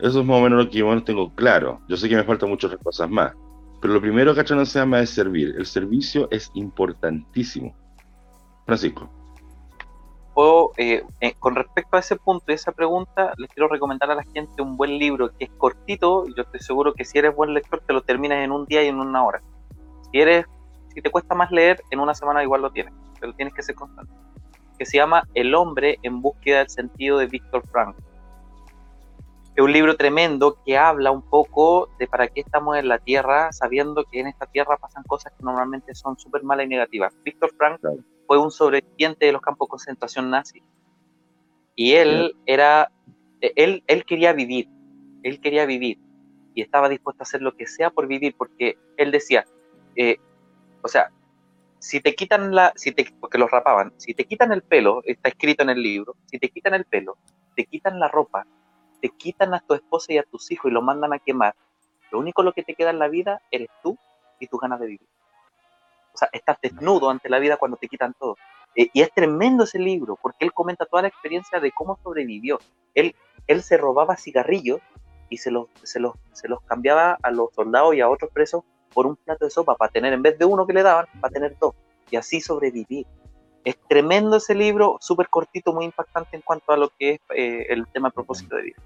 [0.00, 1.80] Eso es más o menos lo que yo tengo claro.
[1.88, 3.32] Yo sé que me faltan muchas cosas más.
[3.84, 5.56] Pero lo primero que no se llama es servir.
[5.58, 7.76] El servicio es importantísimo.
[8.64, 9.10] Francisco.
[10.78, 14.22] Eh, eh, con respecto a ese punto y esa pregunta, les quiero recomendar a la
[14.22, 16.24] gente un buen libro que es cortito.
[16.34, 18.88] Yo estoy seguro que si eres buen lector, te lo terminas en un día y
[18.88, 19.42] en una hora.
[20.10, 20.46] Si eres,
[20.94, 22.94] si te cuesta más leer, en una semana igual lo tienes.
[23.20, 24.14] Pero tienes que ser constante.
[24.78, 27.94] Que se llama El hombre en búsqueda del sentido de Víctor Frank
[29.56, 33.52] es un libro tremendo que habla un poco de para qué estamos en la Tierra,
[33.52, 37.14] sabiendo que en esta Tierra pasan cosas que normalmente son súper malas y negativas.
[37.24, 37.80] Víctor Frank
[38.26, 40.60] fue un sobreviviente de los campos de concentración nazi.
[41.76, 42.90] Y él era,
[43.40, 44.68] él, él quería vivir,
[45.22, 45.98] él quería vivir
[46.54, 49.44] y estaba dispuesto a hacer lo que sea por vivir, porque él decía,
[49.94, 50.16] eh,
[50.82, 51.10] o sea,
[51.78, 55.28] si te quitan la, si te, porque los rapaban, si te quitan el pelo, está
[55.28, 57.18] escrito en el libro, si te quitan el pelo,
[57.54, 58.46] te quitan la ropa,
[59.00, 61.54] te quitan a tu esposa y a tus hijos y lo mandan a quemar,
[62.10, 63.98] lo único lo que te queda en la vida eres tú
[64.38, 65.08] y tus ganas de vivir.
[66.12, 68.36] O sea, estás desnudo ante la vida cuando te quitan todo.
[68.76, 72.58] Eh, y es tremendo ese libro, porque él comenta toda la experiencia de cómo sobrevivió.
[72.94, 73.14] Él,
[73.48, 74.80] él se robaba cigarrillos
[75.28, 78.62] y se los, se, los, se los cambiaba a los soldados y a otros presos
[78.92, 81.32] por un plato de sopa para tener, en vez de uno que le daban, para
[81.32, 81.74] tener dos.
[82.10, 83.06] Y así sobrevivir.
[83.64, 87.66] Es tremendo ese libro, súper cortito, muy impactante en cuanto a lo que es eh,
[87.70, 88.76] el tema propósito de vida.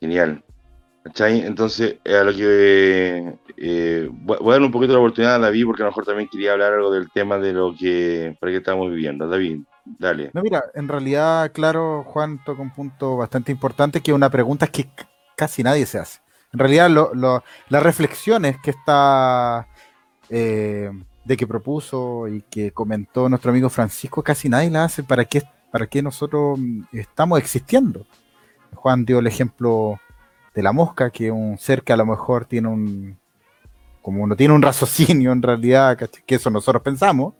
[0.00, 0.42] Genial.
[1.04, 5.64] Entonces, eh, a lo que eh, voy a dar un poquito la oportunidad a David,
[5.66, 8.58] porque a lo mejor también quería hablar algo del tema de lo que, para qué
[8.58, 9.26] estamos viviendo.
[9.26, 10.30] David, dale.
[10.34, 14.66] No, mira, en realidad, claro, Juan toca un punto bastante importante, que es una pregunta
[14.66, 14.88] que
[15.36, 16.20] casi nadie se hace.
[16.52, 16.90] En realidad,
[17.68, 19.66] las reflexiones que está,
[20.30, 20.90] eh,
[21.28, 25.02] de que propuso y que comentó nuestro amigo Francisco, casi nadie las hace.
[25.02, 28.06] ¿Para qué, para qué nosotros mm, estamos existiendo?
[28.74, 30.00] Juan dio el ejemplo
[30.54, 33.18] de la mosca, que un ser a lo mejor tiene un,
[34.00, 37.34] como no tiene un raciocinio en realidad, que eso nosotros pensamos,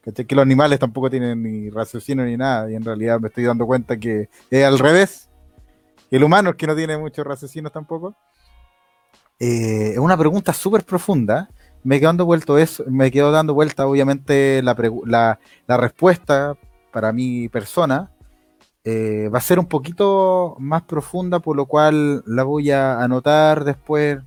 [0.00, 3.66] que los animales tampoco tienen ni raciocinio ni nada, y en realidad me estoy dando
[3.66, 5.28] cuenta que es al revés,
[6.08, 8.14] el humano es que no tiene mucho raciocinio tampoco.
[9.40, 11.48] Eh, es una pregunta súper profunda,
[11.84, 16.56] me quedo dando vuelto eso, me quedo dando vuelta obviamente la, la, respuesta
[16.90, 18.10] para mi persona,
[18.84, 23.64] eh, va a ser un poquito más profunda, por lo cual la voy a anotar
[23.64, 24.18] después,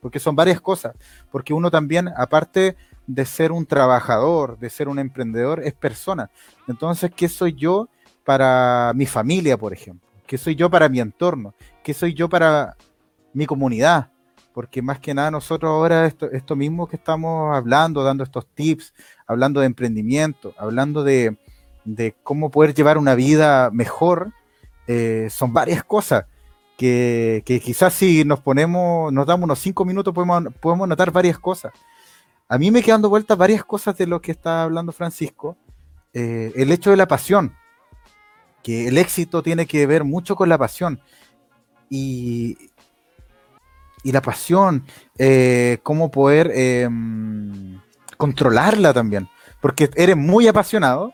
[0.00, 0.94] porque son varias cosas,
[1.32, 6.30] porque uno también, aparte de ser un trabajador, de ser un emprendedor, es persona.
[6.68, 7.88] Entonces, ¿qué soy yo
[8.24, 10.06] para mi familia, por ejemplo?
[10.26, 11.54] ¿Qué soy yo para mi entorno?
[11.82, 12.76] ¿Qué soy yo para
[13.32, 14.10] mi comunidad?
[14.58, 18.92] Porque más que nada nosotros ahora esto, mismo que estamos hablando, dando estos tips,
[19.24, 21.38] hablando de emprendimiento, hablando de,
[21.84, 24.32] de cómo poder llevar una vida mejor,
[24.88, 26.24] eh, son varias cosas
[26.76, 31.72] que, quizás si nos ponemos, nos damos unos cinco minutos, podemos, podemos notar varias cosas.
[32.48, 35.56] A mí me quedan dando vueltas varias cosas de lo que está hablando Francisco.
[36.12, 37.54] Eh, el hecho de la pasión,
[38.64, 41.00] que el éxito tiene que ver mucho con la pasión.
[41.88, 42.58] Y,
[44.02, 44.84] y la pasión,
[45.18, 47.80] eh, cómo poder em,
[48.16, 49.28] controlarla también.
[49.60, 51.12] Porque eres muy apasionado,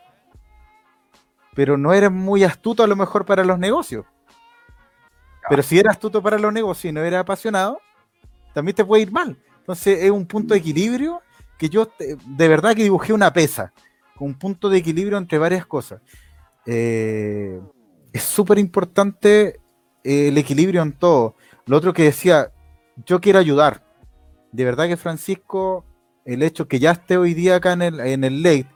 [1.55, 4.05] pero no eres muy astuto a lo mejor para los negocios.
[5.49, 7.79] Pero si eres astuto para los negocios y no eres apasionado,
[8.53, 9.37] también te puede ir mal.
[9.59, 11.21] Entonces es un punto de equilibrio
[11.57, 13.71] que yo de verdad que dibujé una pesa,
[14.15, 16.01] con un punto de equilibrio entre varias cosas.
[16.65, 17.59] Eh,
[18.11, 19.59] es súper importante
[20.03, 21.35] eh, el equilibrio en todo.
[21.65, 22.51] Lo otro que decía,
[23.05, 23.83] yo quiero ayudar.
[24.51, 25.85] De verdad que Francisco,
[26.25, 28.67] el hecho que ya esté hoy día acá en el, en el late,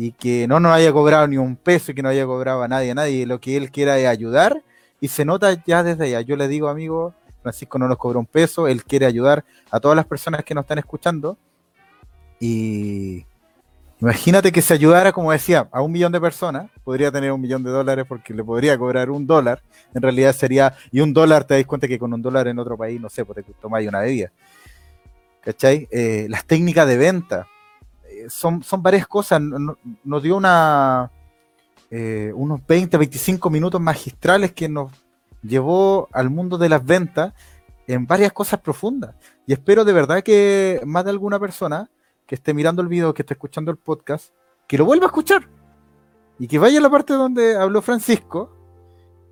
[0.00, 2.68] y que no nos haya cobrado ni un peso y que no haya cobrado a
[2.68, 4.62] nadie, a nadie, lo que él quiera es ayudar
[5.00, 6.20] y se nota ya desde allá.
[6.20, 9.96] Yo le digo, amigo, Francisco no nos cobró un peso, él quiere ayudar a todas
[9.96, 11.36] las personas que nos están escuchando
[12.38, 13.26] y
[14.00, 17.62] imagínate que se ayudara, como decía, a un millón de personas, podría tener un millón
[17.62, 19.62] de dólares porque le podría cobrar un dólar,
[19.94, 22.76] en realidad sería, y un dólar, te das cuenta que con un dólar en otro
[22.76, 24.30] país, no sé, pues te tomáis una bebida.
[25.42, 25.88] ¿Cachai?
[25.90, 27.46] Eh, las técnicas de venta,
[28.28, 29.40] son, varias cosas.
[29.40, 31.10] Nos dio una,
[31.90, 34.92] eh, unos 20, 25 minutos magistrales que nos
[35.42, 37.32] llevó al mundo de las ventas
[37.86, 39.14] en varias cosas profundas.
[39.46, 41.88] Y espero de verdad que más de alguna persona
[42.28, 44.34] que esté mirando el video, que esté escuchando el podcast,
[44.68, 45.48] que lo vuelva a escuchar.
[46.38, 48.52] Y que vaya a la parte donde habló Francisco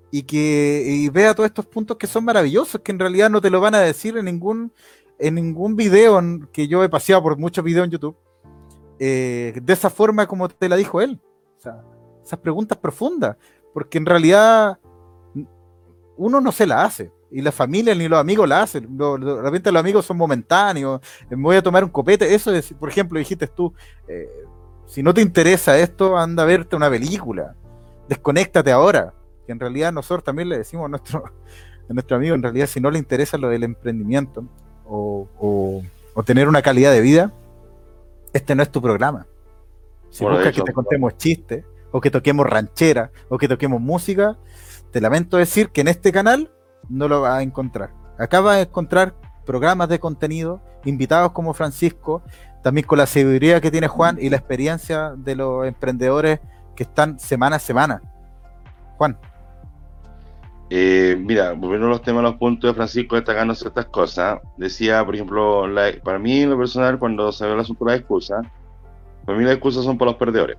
[0.09, 3.61] y que vea todos estos puntos que son maravillosos, que en realidad no te lo
[3.61, 4.73] van a decir en ningún,
[5.19, 6.19] en ningún video
[6.51, 8.17] que yo he paseado por muchos videos en YouTube.
[8.99, 11.21] Eh, de esa forma como te la dijo él.
[11.59, 13.37] esas preguntas profundas,
[13.75, 14.79] porque en realidad
[16.17, 17.11] uno no se la hace.
[17.29, 18.97] Y la familia ni los amigos la hacen.
[18.97, 21.01] de repente los amigos son momentáneos.
[21.29, 22.33] Me voy a tomar un copete.
[22.33, 23.73] Eso es, por ejemplo, dijiste tú,
[24.07, 24.29] eh,
[24.85, 27.55] si no te interesa esto, anda a verte una película.
[28.07, 29.13] Desconéctate ahora.
[29.45, 31.23] Que en realidad nosotros también le decimos a nuestro,
[31.89, 34.45] a nuestro amigo, en realidad si no le interesa lo del emprendimiento
[34.89, 35.83] o,
[36.25, 37.31] tener una calidad de vida,
[38.33, 39.27] este no es tu programa.
[40.09, 44.37] Si buscas que te contemos chistes, o que toquemos ranchera, o que toquemos música,
[44.91, 46.51] te lamento decir que en este canal
[46.89, 47.91] no lo vas a encontrar.
[48.17, 49.13] Acá vas a encontrar
[49.45, 52.23] programas de contenido, invitados como Francisco,
[52.63, 56.39] también con la seguridad que tiene Juan y la experiencia de los emprendedores
[56.75, 58.01] que están semana a semana.
[58.97, 59.17] Juan.
[60.69, 64.39] Eh, mira, volviendo a los temas, los puntos de Francisco destacando ciertas cosas.
[64.57, 65.65] Decía, por ejemplo,
[66.03, 68.45] para mí, en lo personal, cuando se ve la asunto de las excusas,
[69.25, 70.57] para mí las excusas son para los perdedores.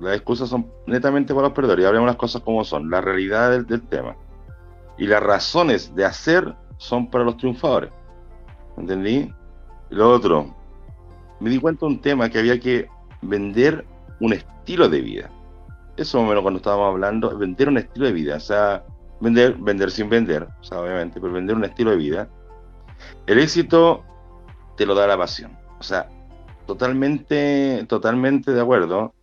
[0.00, 1.84] Las excusas son netamente para los perdedores.
[1.84, 4.16] Y hablemos las cosas como son, la realidad del, tema.
[5.02, 7.90] Y las razones de hacer son para los triunfadores.
[8.76, 9.34] ¿Entendí?
[9.90, 10.54] lo otro,
[11.40, 12.86] me di cuenta de un tema que había que
[13.20, 13.84] vender
[14.20, 15.28] un estilo de vida.
[15.96, 18.36] Eso más o menos cuando estábamos hablando, vender un estilo de vida.
[18.36, 18.84] O sea,
[19.20, 22.28] vender, vender sin vender, o sea, obviamente, pero vender un estilo de vida.
[23.26, 24.04] El éxito
[24.76, 25.58] te lo da la pasión.
[25.80, 26.08] O sea,
[26.64, 29.14] totalmente, totalmente de acuerdo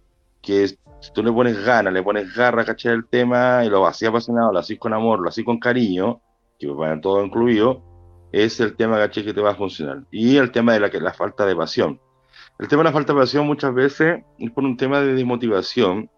[0.42, 3.86] que si tú le pones ganas, le pones garra a cachar el tema y lo
[3.86, 6.22] hacías apasionado, lo hacís con amor, lo hacís con cariño,
[6.60, 7.82] que va todo incluido,
[8.32, 10.04] es el tema caché que te va a funcionar.
[10.12, 12.00] Y el tema de la, la falta de pasión.
[12.60, 16.10] El tema de la falta de pasión muchas veces es por un tema de desmotivación,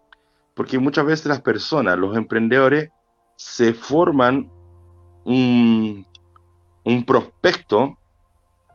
[0.54, 2.90] porque muchas veces las personas, los emprendedores,
[3.36, 4.50] se forman
[5.24, 6.06] un,
[6.84, 7.96] un prospecto.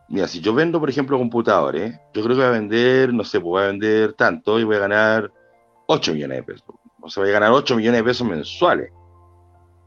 [0.10, 3.39] Mira, si yo vendo, por ejemplo, computadores, yo creo que voy a vender, no sé,
[3.39, 5.32] pues voy a vender tanto y voy a ganar
[5.88, 6.76] 8 millones de pesos.
[7.02, 8.92] O sea, voy a ganar 8 millones de pesos mensuales.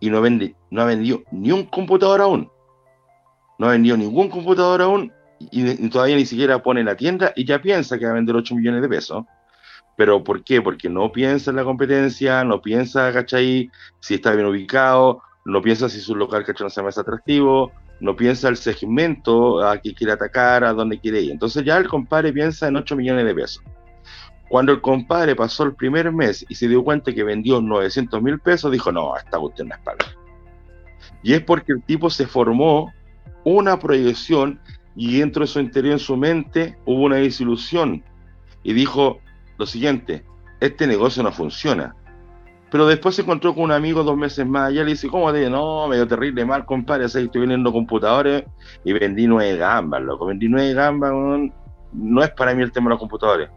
[0.01, 2.51] Y no, vende, no ha vendido ni un computador aún.
[3.59, 7.61] No ha vendido ningún computador aún y, todavía ni siquiera pone la tienda y ya
[7.61, 9.25] piensa que va a vender 8 millones de pesos.
[9.97, 10.63] ¿Pero por qué?
[10.63, 13.71] Porque no piensa en la competencia, no piensa, ¿cachai?
[14.01, 16.65] Si está bien ubicado, no piensa si su local, ¿cachai?
[16.65, 21.21] No se más atractivo, no piensa el segmento a que quiere atacar, a dónde quiere
[21.21, 21.33] ir.
[21.33, 23.63] Entonces ya el compadre piensa en 8 millones de pesos.
[24.51, 28.41] Cuando el compadre pasó el primer mes y se dio cuenta que vendió 900 mil
[28.41, 29.99] pesos, dijo, no, esta usted no es para
[31.23, 32.93] Y es porque el tipo se formó
[33.45, 34.61] una proyección
[34.97, 38.03] y dentro de su interior, en su mente, hubo una desilusión.
[38.65, 39.21] Y dijo,
[39.57, 40.25] lo siguiente,
[40.59, 41.95] este negocio no funciona.
[42.73, 45.49] Pero después se encontró con un amigo dos meses más, y le dice, ¿cómo te
[45.49, 48.43] No, medio terrible mal, compadre, estoy vendiendo computadores
[48.85, 51.13] y vendí nueve gambas, loco, vendí nueve gambas,
[51.93, 53.49] no, es para mí el tema de los computadores.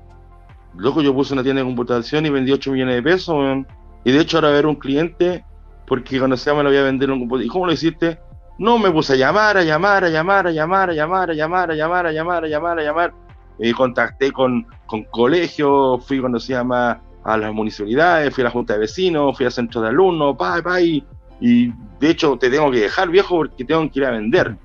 [0.75, 3.65] Loco, yo puse una tienda de computación y vendí 8 millones de pesos,
[4.03, 5.45] y de hecho ahora ver un cliente,
[5.87, 7.45] porque cuando se llama lo voy a vender un computador.
[7.45, 8.19] ¿Y cómo lo hiciste?
[8.57, 11.71] No, me puse a llamar, a llamar, a llamar, a llamar, a llamar, a llamar,
[11.71, 13.13] a llamar, a llamar, a llamar, a llamar,
[13.59, 18.51] y contacté con, con colegios, fui cuando se llama a las municipalidades, fui a la
[18.51, 21.03] junta de vecinos, fui al centro de alumnos, pa, pa, y,
[21.39, 24.55] de hecho te tengo que dejar viejo porque tengo que ir a vender.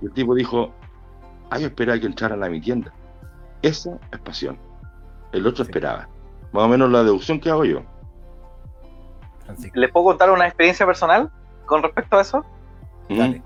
[0.00, 0.72] Y el tipo dijo,
[1.50, 2.92] hay que esperar que entraran a mi tienda.
[3.62, 4.58] Esa es pasión.
[5.36, 6.08] El otro esperaba.
[6.52, 7.82] Más o menos la deducción que hago yo.
[9.74, 11.30] ¿Les puedo contar una experiencia personal
[11.66, 12.44] con respecto a eso?
[13.10, 13.42] Dale.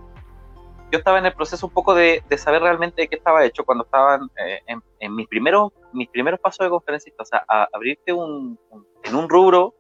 [0.93, 3.85] Yo estaba en el proceso un poco de, saber realmente de qué estaba hecho cuando
[3.85, 4.61] estaban eh,
[5.01, 8.59] en, mis, primeros, mis primeros pasos de conferencista, o sea, abrirte un,
[9.03, 9.75] en un rubro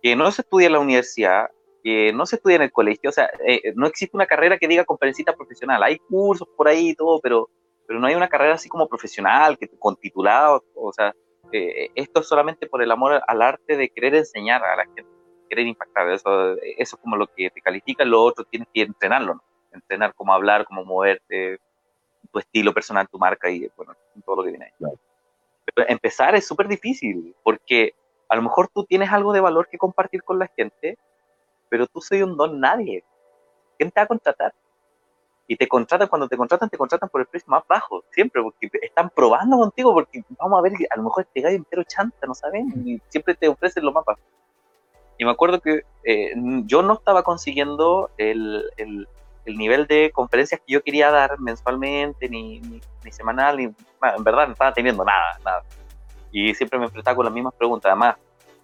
[0.00, 1.50] que no se estudia en la universidad,
[1.82, 4.66] que no se estudia en el colegio, o sea, eh, no existe una carrera que
[4.66, 7.50] diga conferencista profesional, hay cursos por ahí y todo, pero,
[7.86, 11.14] pero no hay una carrera así como profesional, que, con titulado, o sea,
[11.52, 15.06] eh, esto es solamente por el amor al arte de querer enseñar a la gente,
[15.48, 19.34] querer impactar, eso, eso es como lo que te califica, lo otro tienes que entrenarlo,
[19.34, 19.42] ¿no?
[19.72, 21.58] entrenar cómo hablar, cómo moverte,
[22.32, 23.94] tu estilo personal, tu marca y bueno,
[24.24, 24.88] todo lo que viene ahí.
[25.74, 27.94] Pero empezar es súper difícil porque
[28.28, 30.98] a lo mejor tú tienes algo de valor que compartir con la gente,
[31.68, 33.04] pero tú soy un don nadie.
[33.78, 34.54] ¿Quién te va a contratar?
[35.48, 38.70] Y te contratan, cuando te contratan, te contratan por el precio más bajo, siempre, porque
[38.82, 42.34] están probando contigo, porque vamos a ver, a lo mejor este gallo entero chanta, no
[42.34, 44.20] saben, y siempre te ofrecen lo más bajo.
[45.16, 46.34] Y me acuerdo que eh,
[46.66, 48.70] yo no estaba consiguiendo el,
[49.48, 52.80] el nivel de conferencias que yo quería dar mensualmente, ni, ni,
[53.10, 55.62] semanal, ni, en verdad no estaba teniendo nada, nada.
[56.30, 57.90] Y siempre me enfrentaba con las mismas preguntas.
[57.90, 58.16] Además,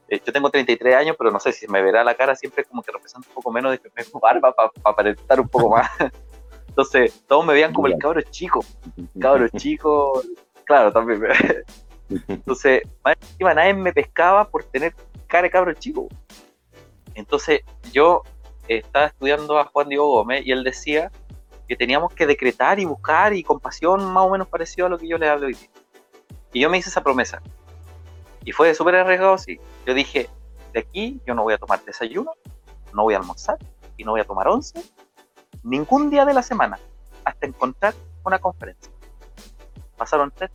[0.08, 2.82] eh, yo tengo 33 años, pero no sé si me verá la cara siempre como
[2.82, 5.88] que representa un poco menos de que me barba para aparentar un poco más.
[6.74, 8.64] Entonces, todos me veían como el cabro chico.
[9.20, 10.20] Cabro chico,
[10.64, 11.22] claro, también.
[12.26, 14.92] Entonces, más encima nadie me pescaba por tener
[15.28, 16.08] cara de cabro chico.
[17.14, 17.60] Entonces
[17.92, 18.22] yo
[18.66, 21.12] estaba estudiando a Juan Diego Gómez y él decía
[21.68, 24.98] que teníamos que decretar y buscar y con pasión más o menos parecido a lo
[24.98, 25.70] que yo le hablo hoy día.
[26.52, 27.40] Y yo me hice esa promesa.
[28.44, 29.60] Y fue súper arriesgado, sí.
[29.86, 30.28] Yo dije,
[30.72, 32.32] de aquí yo no voy a tomar desayuno,
[32.92, 33.58] no voy a almorzar
[33.96, 34.82] y no voy a tomar once
[35.64, 36.78] ningún día de la semana
[37.24, 37.94] hasta encontrar
[38.24, 38.92] una conferencia.
[39.96, 40.50] Pasaron tres,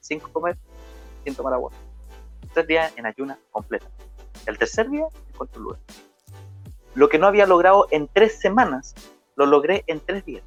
[0.00, 0.56] cinco comer,
[1.24, 1.72] sin tomar agua.
[2.54, 3.86] Tres días en ayuna completa.
[4.46, 5.80] El tercer día encontré un lugar.
[6.94, 8.94] Lo que no había logrado en tres semanas,
[9.34, 10.44] lo logré en tres días.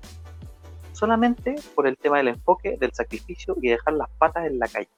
[0.94, 4.90] Solamente por el tema del enfoque, del sacrificio y dejar las patas en la calle.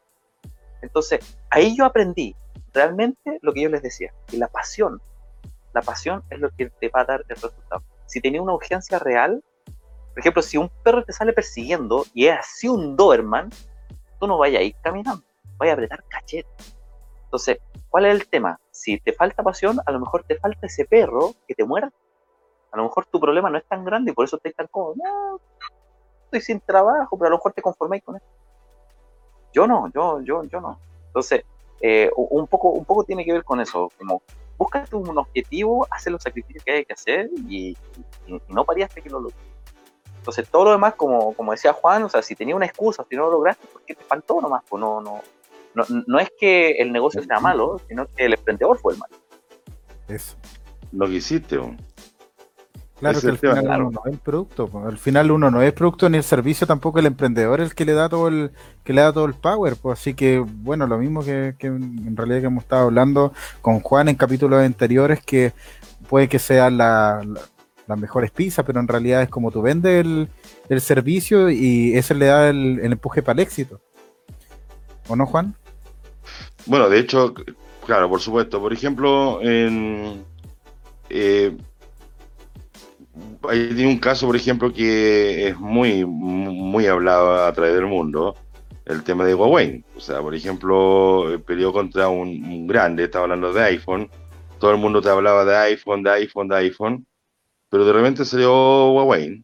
[0.82, 2.36] Entonces, ahí yo aprendí
[2.74, 4.14] realmente lo que yo les decía.
[4.32, 5.02] Y la pasión,
[5.74, 7.84] la pasión es lo que te va a dar el resultado.
[8.12, 9.42] Si tenía una urgencia real,
[10.10, 13.50] por ejemplo, si un perro te sale persiguiendo y es así un Doberman,
[14.20, 15.24] tú no vayas a ir caminando,
[15.58, 16.50] vayas a apretar cachete.
[17.24, 17.60] Entonces,
[17.90, 18.60] ¿cuál es el tema?
[18.70, 21.90] Si te falta pasión, a lo mejor te falta ese perro que te muera.
[22.74, 24.96] A lo mejor tu problema no es tan grande y por eso estás tan cómodo.
[24.98, 25.40] No,
[26.26, 28.26] estoy sin trabajo, pero a lo mejor te conformáis con eso.
[29.54, 30.78] Yo no, yo, yo, yo no.
[31.08, 31.46] Entonces,
[31.80, 34.22] eh, un, poco, un poco tiene que ver con eso, como
[34.62, 37.76] búscate un objetivo, haz los sacrificios que hay que hacer y,
[38.48, 39.40] no parías hasta que lo logres.
[40.18, 43.16] Entonces, todo lo demás, como, como decía Juan, o sea, si tenía una excusa, si
[43.16, 45.22] no lo lograste, porque te faltó nomás, pues no, no,
[45.74, 49.16] no, no es que el negocio sea malo, sino que el emprendedor fue el malo.
[50.08, 50.38] Eso.
[50.92, 51.58] Lo que hiciste,
[53.02, 56.08] Claro que al final uno no es el producto, al final uno no es producto
[56.08, 58.52] ni el servicio tampoco el emprendedor es el que le da todo el
[58.84, 62.42] que le da todo el power, pues así que bueno, lo mismo que, en realidad
[62.42, 63.34] que hemos estado hablando
[63.64, 65.52] con Juan en capítulos anteriores que
[66.10, 67.24] puede que sea la,
[67.88, 72.28] las mejores pizzas, pero en realidad es como tú vendes el, servicio y eso le
[72.28, 73.82] da el, empuje para el éxito.
[75.08, 75.56] ¿O no, Juan?
[76.68, 77.34] Bueno, de hecho,
[77.86, 78.62] claro, por supuesto.
[78.62, 80.24] Por ejemplo, en,
[81.10, 81.58] eh,
[83.50, 88.36] hay un caso, por ejemplo, que es muy, muy hablado a través del mundo,
[88.86, 89.84] el tema de Huawei.
[89.96, 94.10] O sea, por ejemplo, peleó contra un, grande, estaba hablando de iPhone,
[94.60, 97.08] todo el mundo te hablaba de iPhone, de iPhone, de iPhone,
[97.70, 99.44] pero de repente salió Huawei.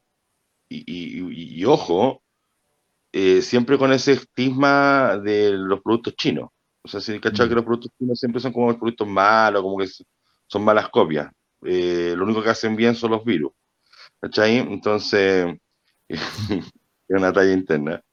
[0.69, 2.21] Y, ojo,
[3.13, 6.49] eh, siempre con ese estigma de los productos chinos.
[6.83, 7.49] O sea, si cachado mm.
[7.49, 9.87] que los productos chinos siempre son como productos malos, como que
[10.47, 11.31] son malas copias.
[11.63, 13.51] Eh, lo único que hacen bien son los virus.
[14.21, 14.57] ¿Cachai?
[14.57, 15.55] Entonces,
[16.09, 16.71] es
[17.09, 18.03] una talla interna.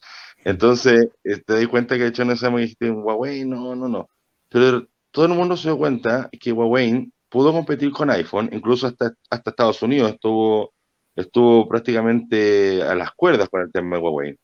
[0.44, 4.08] Entonces, eh, te das cuenta que de hecho no sabemos dijiste Huawei, no, no, no.
[4.50, 9.12] Pero todo el mundo se dio cuenta que Huawei pudo competir con iPhone, incluso hasta,
[9.30, 10.72] hasta Estados Unidos estuvo,
[11.16, 14.36] estuvo prácticamente a las cuerdas con el tema de Huawei.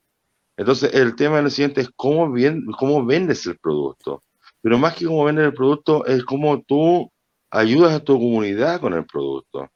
[0.56, 4.22] Entonces, el tema del siguiente es cómo, bien, cómo vendes el producto.
[4.62, 7.10] Pero más que cómo vendes el producto, es cómo tú
[7.50, 9.70] ayudas a tu comunidad con el producto.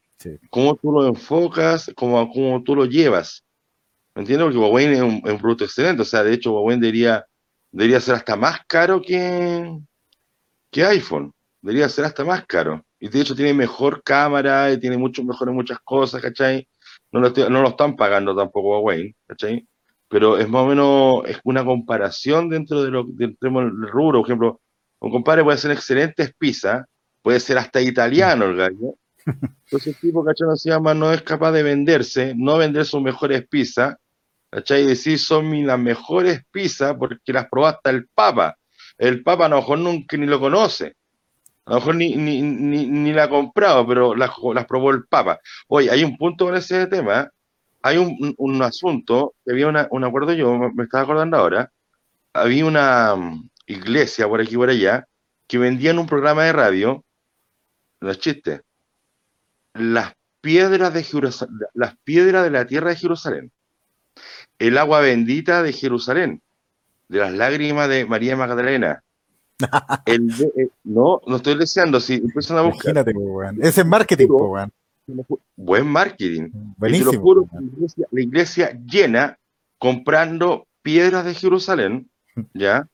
[0.49, 3.43] Cómo tú lo enfocas, cómo, cómo tú lo llevas.
[4.15, 4.45] ¿Me entiendes?
[4.45, 6.01] Porque Huawei es un, producto excelente.
[6.01, 7.25] O sea, de hecho, Huawei debería,
[7.71, 9.77] debería ser hasta más caro que,
[10.71, 11.33] que iPhone.
[11.61, 12.83] Debería ser hasta más caro.
[12.99, 16.67] Y de hecho tiene mejor cámara y tiene mucho mejor en muchas cosas, ¿cachai?
[17.11, 19.67] No lo, no lo están pagando tampoco Huawei, ¿cachai?
[20.07, 24.19] Pero es más o menos es una comparación dentro de lo, del, del rubro.
[24.21, 24.61] Por ejemplo,
[25.01, 26.85] un compadre puede hacer excelentes pizzas,
[27.25, 28.93] puede ser hasta italiano el gallo.
[29.25, 30.47] Entonces el tipo, ¿cachai?
[30.47, 33.95] No se llama, no es capaz de venderse, no vender sus mejores pizzas,
[34.51, 34.83] ¿cachai?
[34.83, 38.55] Y decir son las mejores pizzas porque las probó hasta el Papa.
[38.99, 40.97] El Papa a lo mejor nunca ni lo conoce.
[41.65, 45.39] A lo mejor ni, ni, ni, la ha comprado, pero las, las probó el Papa.
[45.67, 47.31] Oye, hay un punto con ese tema.
[47.81, 51.71] Hay un, un asunto, que había una, un acuerdo, yo me estaba acordando ahora,
[52.33, 55.07] había una mm, iglesia por aquí y por allá
[55.47, 57.05] que vendían un programa de radio
[58.05, 58.61] los chistes,
[59.73, 63.51] las piedras de Jerusalén, las piedras de la tierra de Jerusalén,
[64.59, 66.41] el agua bendita de Jerusalén,
[67.09, 69.01] de las lágrimas de María Magdalena.
[70.05, 72.91] El, eh, no, no estoy deseando, si empiezan a buscar.
[72.91, 74.27] Imagínate, Ese es marketing,
[75.55, 76.49] Buen marketing.
[76.77, 77.47] Buenísimo.
[78.11, 79.37] la, iglesia, llena
[79.77, 82.09] comprando piedras de Jerusalén,
[82.53, 82.87] ¿ya?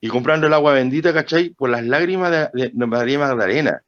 [0.00, 1.50] Y comprando el agua bendita, ¿cachai?
[1.50, 3.82] Por las lágrimas de María Magdalena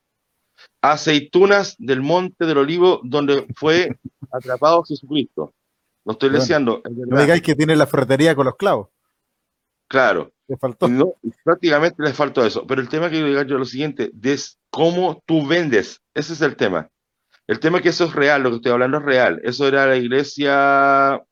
[0.83, 3.99] aceitunas del monte del olivo donde fue
[4.33, 5.55] atrapado Jesucristo.
[6.05, 6.83] No estoy deseando.
[6.85, 8.89] No digáis que tiene la ferretería con los clavos.
[9.89, 10.33] Claro.
[10.47, 10.89] Le faltó.
[10.89, 12.67] No, prácticamente le faltó eso.
[12.67, 16.01] Pero el tema que quiero yo es lo siguiente, es cómo tú vendes.
[16.15, 16.89] Ese es el tema.
[17.47, 19.41] El tema es que eso es real, lo que estoy hablando es real.
[19.43, 21.23] Eso era la iglesia,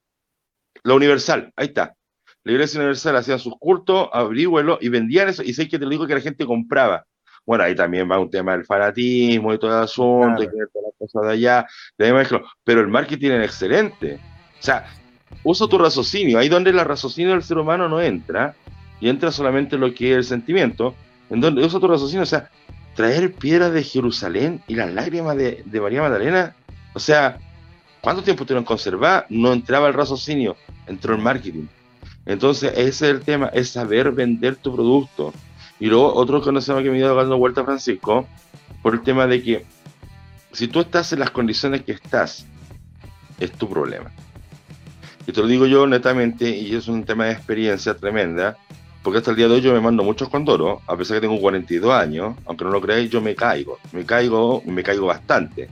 [0.83, 1.95] la universal, ahí está.
[2.43, 5.43] La iglesia universal hacía sus cultos, abríguelo y vendían eso.
[5.43, 7.07] Y sé que te digo que la gente compraba
[7.47, 10.95] Bueno, ahí también va un tema del fanatismo y todo el asunto, y todas las
[10.99, 11.67] cosas de allá,
[12.65, 14.19] pero el marketing es excelente.
[14.59, 14.87] O sea,
[15.45, 18.57] usa tu raciocinio, ahí donde el raciocinio del ser humano no entra,
[19.01, 20.95] y entra solamente lo que es el sentimiento,
[21.31, 22.51] en donde usa tu raciocinio, o sea,
[22.95, 26.57] traer piedras de Jerusalén y las lágrimas de, de María Magdalena,
[26.95, 27.39] o sea,
[28.01, 29.27] ¿cuánto tiempo tuvieron conservar?
[29.29, 31.67] No entraba el raciocinio, entró el marketing.
[32.25, 35.33] Entonces, ese es el tema, es saber vender tu producto.
[35.79, 38.27] Y luego, otro conocemos que me ido dando vuelta Francisco,
[38.83, 39.67] por el tema de que
[40.53, 42.47] si tú estás en las condiciones que estás,
[43.39, 44.11] es tu problema.
[45.27, 48.57] Y te lo digo yo netamente, y es un tema de experiencia tremenda,
[49.03, 51.41] porque hasta el día de hoy yo me mando muchos condoros, a pesar que tengo
[51.41, 55.69] 42 años, aunque no lo creáis, yo me caigo, me caigo, me caigo bastante.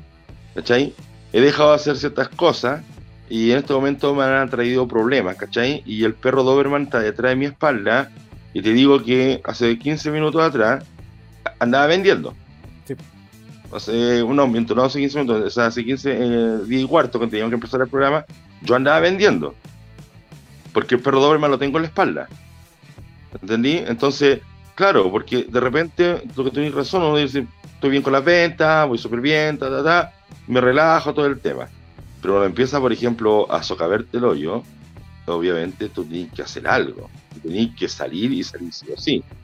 [0.55, 0.95] ¿Cachai?
[1.33, 2.83] He dejado de hacer ciertas cosas
[3.29, 5.83] y en este momento me han traído problemas, ¿cachai?
[5.85, 8.11] Y el perro Doberman está detrás de mi espalda
[8.55, 10.85] y te digo que hace 15 minutos atrás
[11.59, 12.33] andaba vendiendo.
[12.87, 12.95] Sí.
[13.73, 17.19] Hace, no, miento, no hace 15 minutos, o sea, hace 15, eh, 10 y cuarto,
[17.19, 18.25] cuando teníamos que empezar el programa,
[18.63, 19.57] yo andaba vendiendo.
[20.73, 22.29] Porque el perro Doberman lo tengo en la espalda.
[23.43, 23.83] ¿Entendí?
[23.85, 24.41] Entonces,
[24.77, 28.87] claro, porque de repente, lo que tienes razón, uno dice, estoy bien con las ventas,
[28.87, 30.13] voy súper bien, ta, ta, ta,
[30.47, 31.69] me relajo todo el tema.
[32.23, 34.63] Pero cuando empieza, por ejemplo, a socaverte el hoyo,
[35.27, 37.11] obviamente tú tienes que hacer algo.
[37.43, 39.35] Tienes que salir y salir sí o.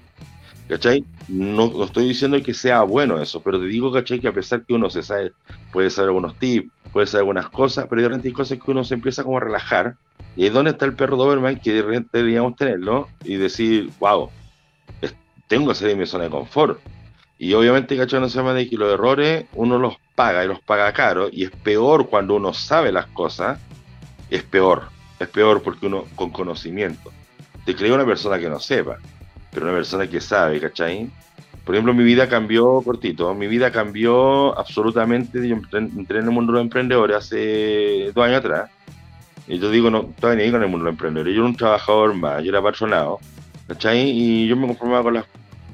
[0.69, 1.05] ¿Cachai?
[1.27, 4.21] No, estoy diciendo que sea bueno eso, pero te digo, ¿cachai?
[4.21, 5.33] Que a pesar que uno se sabe,
[5.73, 8.85] puede saber algunos tips, puede saber algunas cosas, pero de repente hay cosas que uno
[8.85, 9.97] se empieza como a relajar.
[10.37, 14.31] Y es está el perro Doberman que de repente deberíamos tenerlo y decir, wow,
[15.49, 16.79] tengo que salir de mi zona de confort.
[17.37, 18.21] Y obviamente, ¿cachai?
[18.21, 21.45] No se llama de que los errores uno los paga y los paga caro, y
[21.45, 23.59] es peor cuando uno sabe las cosas,
[24.31, 24.85] es peor,
[25.21, 27.13] es peor porque uno con conocimiento.
[27.65, 28.97] Te creo una persona que no sepa,
[29.53, 31.09] pero una persona que sabe, ¿cachai?
[31.65, 36.53] Por ejemplo, mi vida cambió, cortito, mi vida cambió absolutamente, yo entré en el mundo
[36.53, 38.71] de los emprendedores hace dos años atrás,
[39.47, 41.57] y yo digo, no, todavía ni con el mundo de los emprendedores, yo era un
[41.57, 43.19] trabajador más, yo era patronado,
[43.69, 44.11] ¿cachai?
[44.11, 45.27] Y yo me conformaba con las,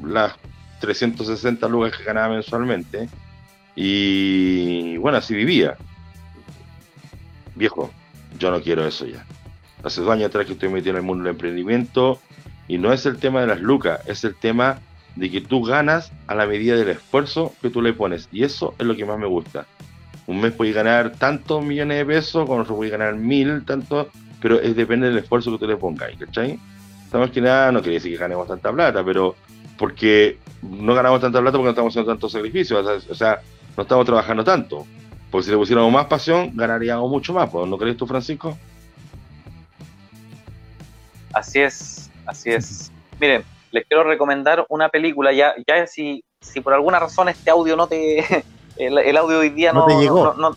[0.04, 0.34] las
[0.80, 3.08] 360 lucas que ganaba mensualmente,
[3.76, 5.76] y bueno, así vivía.
[7.54, 7.90] Viejo,
[8.38, 9.24] yo no quiero eso ya.
[9.86, 12.18] Hace dos años atrás que estoy metido en el mundo del emprendimiento
[12.66, 14.80] y no es el tema de las lucas, es el tema
[15.14, 18.28] de que tú ganas a la medida del esfuerzo que tú le pones.
[18.32, 19.64] Y eso es lo que más me gusta.
[20.26, 24.08] Un mes puedes ganar tantos millones de pesos, con otro puedes ganar mil, tanto,
[24.42, 26.58] pero es depende del esfuerzo que tú le pongas, ¿cachai?
[27.04, 29.36] Estamos que nada, no quiere decir que ganemos tanta plata, pero
[29.78, 32.84] porque no ganamos tanta plata porque no estamos haciendo tantos sacrificios.
[33.08, 33.40] O sea,
[33.76, 34.84] no estamos trabajando tanto.
[35.30, 37.54] Porque si le pusiéramos más pasión, ganaríamos mucho más.
[37.54, 38.58] ¿No crees tú, Francisco?
[41.36, 42.90] Así es, así es.
[43.20, 45.34] Miren, les quiero recomendar una película.
[45.34, 48.24] Ya, ya si, si por alguna razón este audio no te.
[48.78, 50.32] El, audio hoy día no, te llegó.
[50.34, 50.56] No,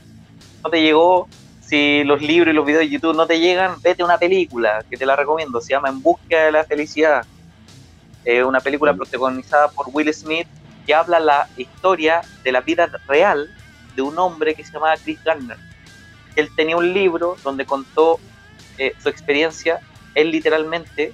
[0.69, 1.27] te llegó.
[1.59, 4.85] Si los libros y los videos de YouTube no te llegan, vete a una película
[4.89, 5.59] que te la recomiendo.
[5.59, 7.25] Se llama En Búsqueda de la Felicidad.
[8.23, 8.97] Es una película mm.
[8.97, 10.47] protagonizada por Will Smith
[10.85, 13.49] que habla la historia de la vida real
[13.97, 15.57] de un hombre que se llamaba Chris Gardner.
[16.37, 18.17] Él tenía un libro donde contó
[18.77, 19.81] eh, su experiencia.
[20.19, 21.13] Él literalmente,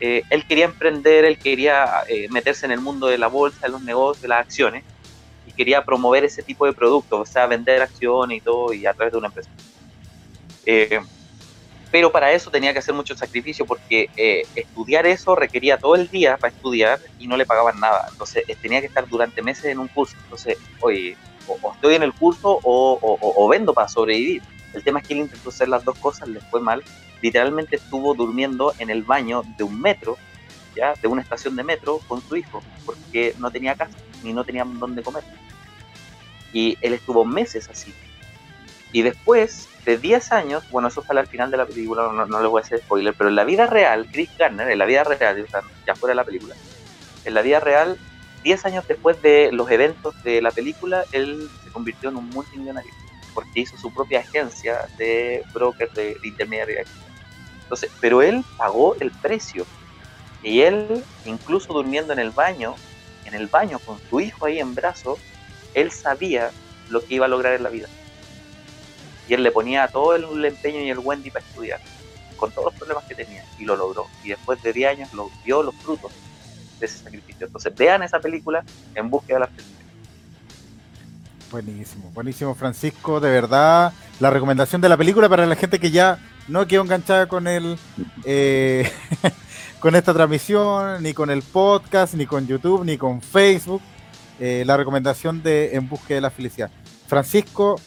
[0.00, 3.72] eh, él quería emprender, él quería eh, meterse en el mundo de la bolsa, de
[3.72, 4.84] los negocios, de las acciones,
[5.46, 8.94] y quería promover ese tipo de productos, o sea, vender acciones y todo, y a
[8.94, 9.50] través de una empresa
[11.90, 16.08] pero para eso tenía que hacer mucho sacrificio porque eh, estudiar eso requería todo el
[16.08, 18.06] día para estudiar y no le pagaban nada.
[18.10, 20.16] Entonces eh, tenía que estar durante meses en un curso.
[20.24, 21.16] Entonces, oye,
[21.46, 24.42] o, estoy en el curso o, vendo para sobrevivir.
[24.74, 26.82] El tema es que él intentó hacer las dos cosas, le fue mal.
[27.22, 30.16] Literalmente estuvo durmiendo en el baño de un metro,
[30.74, 34.44] ya, de una estación de metro con su hijo, porque no tenía casa ni no
[34.44, 35.24] tenía dónde comer.
[36.52, 37.92] Y él estuvo meses así.
[38.92, 42.40] Y después de 10 años, bueno, eso sale al final de la película, no, no,
[42.40, 45.04] les voy a hacer spoiler, pero en la vida real, Chris Garner, en la vida
[45.04, 45.46] real,
[45.86, 46.54] ya fuera de la película,
[47.24, 47.98] en la vida real,
[48.42, 52.92] 10 años después de los eventos de la película, él se convirtió en un multimillonario,
[53.34, 56.84] porque hizo su propia agencia de broker, de, de intermediario.
[57.66, 59.66] Entonces, pero él pagó el precio.
[60.42, 62.76] Y él, incluso durmiendo en el baño,
[63.24, 65.18] en el baño con su hijo ahí en brazos,
[65.74, 66.50] él sabía
[66.88, 67.88] lo que iba a lograr en la vida
[69.28, 71.80] y él le ponía todo el empeño y el Wendy para estudiar,
[72.36, 74.06] con todos los problemas que tenía, y lo logró.
[74.22, 76.12] Y después de 10 años lo vio los frutos
[76.78, 77.46] de ese sacrificio.
[77.46, 78.64] Entonces vean esa película
[78.94, 79.76] en búsqueda de la felicidad.
[81.50, 86.18] Buenísimo, buenísimo Francisco, de verdad, la recomendación de la película para la gente que ya
[86.48, 87.78] no quedó enganchada con el
[88.24, 88.90] eh,
[89.80, 93.82] con esta transmisión, ni con el podcast, ni con YouTube, ni con Facebook.
[94.38, 96.70] eh, la recomendación de En Búsqueda de la Felicidad.
[97.06, 97.80] Francisco,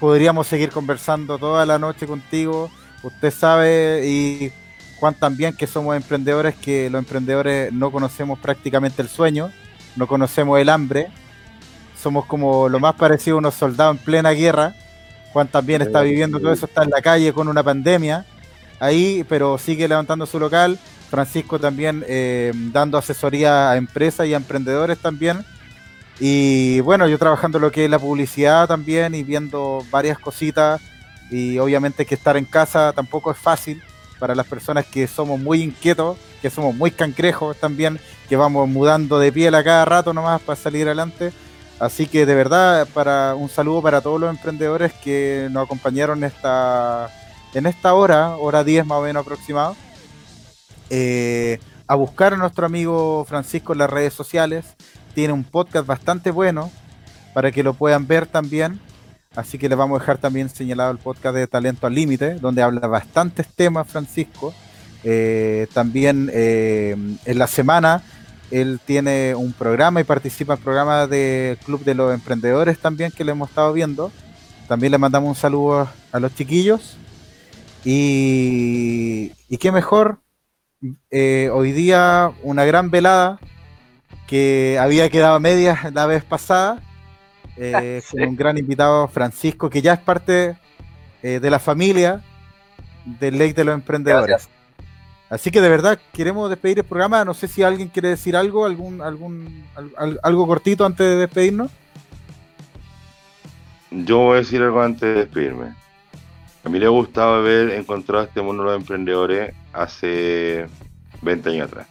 [0.00, 2.70] podríamos seguir conversando toda la noche contigo.
[3.02, 4.52] Usted sabe y
[4.98, 9.52] Juan también que somos emprendedores, que los emprendedores no conocemos prácticamente el sueño,
[9.96, 11.08] no conocemos el hambre,
[12.00, 14.74] somos como lo más parecido a unos soldados en plena guerra.
[15.32, 18.24] Juan también está viviendo todo eso, está en la calle con una pandemia
[18.80, 20.78] ahí, pero sigue levantando su local.
[21.10, 25.44] Francisco también eh, dando asesoría a empresas y a emprendedores también.
[26.20, 30.80] Y bueno, yo trabajando lo que es la publicidad también y viendo varias cositas.
[31.30, 33.82] Y obviamente que estar en casa tampoco es fácil
[34.18, 39.18] para las personas que somos muy inquietos, que somos muy cangrejos también, que vamos mudando
[39.18, 41.32] de piel a cada rato nomás para salir adelante.
[41.80, 47.08] Así que de verdad, para un saludo para todos los emprendedores que nos acompañaron esta,
[47.54, 49.76] en esta hora, hora 10 más o menos aproximado,
[50.90, 54.64] eh, a buscar a nuestro amigo Francisco en las redes sociales.
[55.14, 56.70] Tiene un podcast bastante bueno
[57.32, 58.80] para que lo puedan ver también.
[59.36, 62.62] Así que les vamos a dejar también señalado el podcast de Talento al Límite, donde
[62.62, 64.52] habla bastantes temas Francisco.
[65.04, 68.02] Eh, también eh, en la semana
[68.50, 73.12] él tiene un programa y participa en el programa del Club de los Emprendedores también
[73.12, 74.10] que le hemos estado viendo.
[74.66, 76.96] También le mandamos un saludo a los chiquillos.
[77.84, 80.20] Y, y qué mejor,
[81.10, 83.38] eh, hoy día una gran velada
[84.26, 86.82] que había quedado a medias la vez pasada,
[87.56, 90.56] eh, con un gran invitado, Francisco, que ya es parte
[91.22, 92.22] eh, de la familia
[93.04, 94.48] del Ley de los Emprendedores.
[95.30, 97.24] Así que de verdad queremos despedir el programa.
[97.24, 99.64] No sé si alguien quiere decir algo, algún, algún,
[100.22, 101.70] algo cortito antes de despedirnos.
[103.90, 105.74] Yo voy a decir algo antes de despedirme.
[106.64, 110.66] A mí le gustaba haber encontrado este mundo de los emprendedores hace
[111.22, 111.86] 20 años atrás.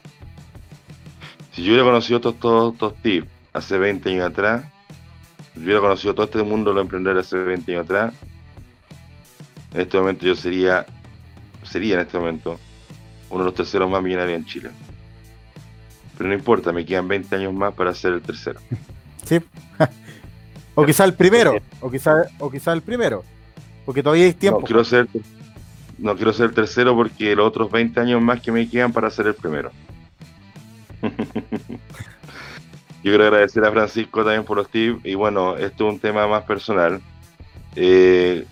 [1.53, 4.65] Si yo hubiera conocido todos estos, tips hace 20 años atrás,
[5.53, 8.13] si hubiera conocido todo este mundo de los emprendedores hace 20 años atrás,
[9.73, 10.85] en este momento yo sería,
[11.63, 12.59] sería en este momento
[13.29, 14.69] uno de los terceros más millonarios en Chile.
[16.17, 18.59] Pero no importa, me quedan 20 años más para ser el tercero.
[19.25, 19.39] Sí.
[20.75, 23.23] o quizá el primero, o quizá, o quizá el primero.
[23.85, 24.61] Porque todavía hay tiempo.
[24.61, 25.07] No quiero ser,
[25.97, 29.09] no quiero ser el tercero porque los otros 20 años más que me quedan para
[29.09, 29.71] ser el primero.
[33.03, 35.05] Yo quiero agradecer a Francisco también por los tips.
[35.05, 36.99] Y bueno, esto es un tema más personal.
[37.75, 38.45] Eh,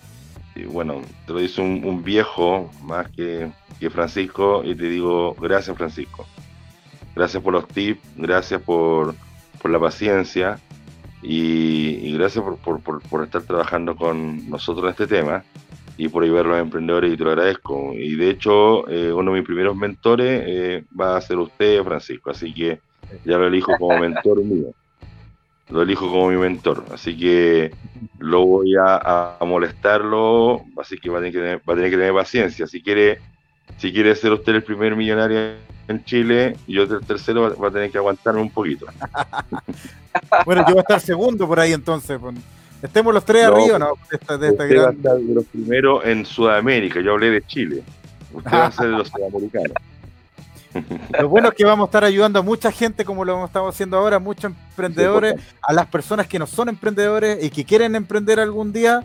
[0.63, 3.51] bueno, te lo dice un, viejo más que,
[3.91, 6.25] Francisco y te digo gracias Francisco.
[7.15, 9.13] Gracias por los tips, gracias por,
[9.63, 10.59] la paciencia
[11.21, 15.43] y, gracias por, estar trabajando con nosotros en este tema
[15.97, 17.93] y por ayudar a los emprendedores y te lo agradezco.
[17.93, 22.29] Y de hecho, eh, uno de mis primeros mentores eh, va a ser usted, Francisco,
[22.31, 22.79] así que
[23.23, 24.73] ya lo elijo como mentor mío
[25.69, 27.71] lo elijo como mi mentor, así que
[28.19, 31.97] lo voy a, molestarlo, así que va a, tener que tener, va a tener que
[31.97, 32.67] tener paciencia.
[32.67, 33.19] Si quiere,
[33.77, 35.55] si quiere ser usted el primer millonario
[35.87, 38.85] en Chile y yo el tercero, va, a tener que aguantarme un poquito.
[40.45, 42.19] bueno, yo voy a estar segundo por ahí entonces.
[42.81, 43.93] Estemos los tres arriba, ¿no?
[44.09, 47.83] De esta, de estar de los primeros en Sudamérica, yo hablé de Chile.
[48.31, 49.73] Usted va a ser de los sudamericanos.
[51.19, 53.97] Lo bueno es que vamos a estar ayudando a mucha gente, como lo estamos haciendo
[53.97, 58.73] ahora, muchos emprendedores, a las personas que no son emprendedores y que quieren emprender algún
[58.73, 59.03] día,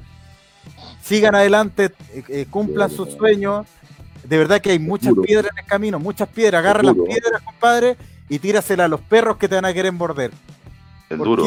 [1.03, 3.67] sigan adelante, eh, eh, cumplan sus sueños.
[4.25, 6.61] De verdad que hay muchas piedras en el camino, muchas piedras.
[6.61, 7.97] Agarra las piedras, compadre,
[8.29, 10.31] y tíraselas a los perros que te van a querer morder.
[11.09, 11.45] Es duro.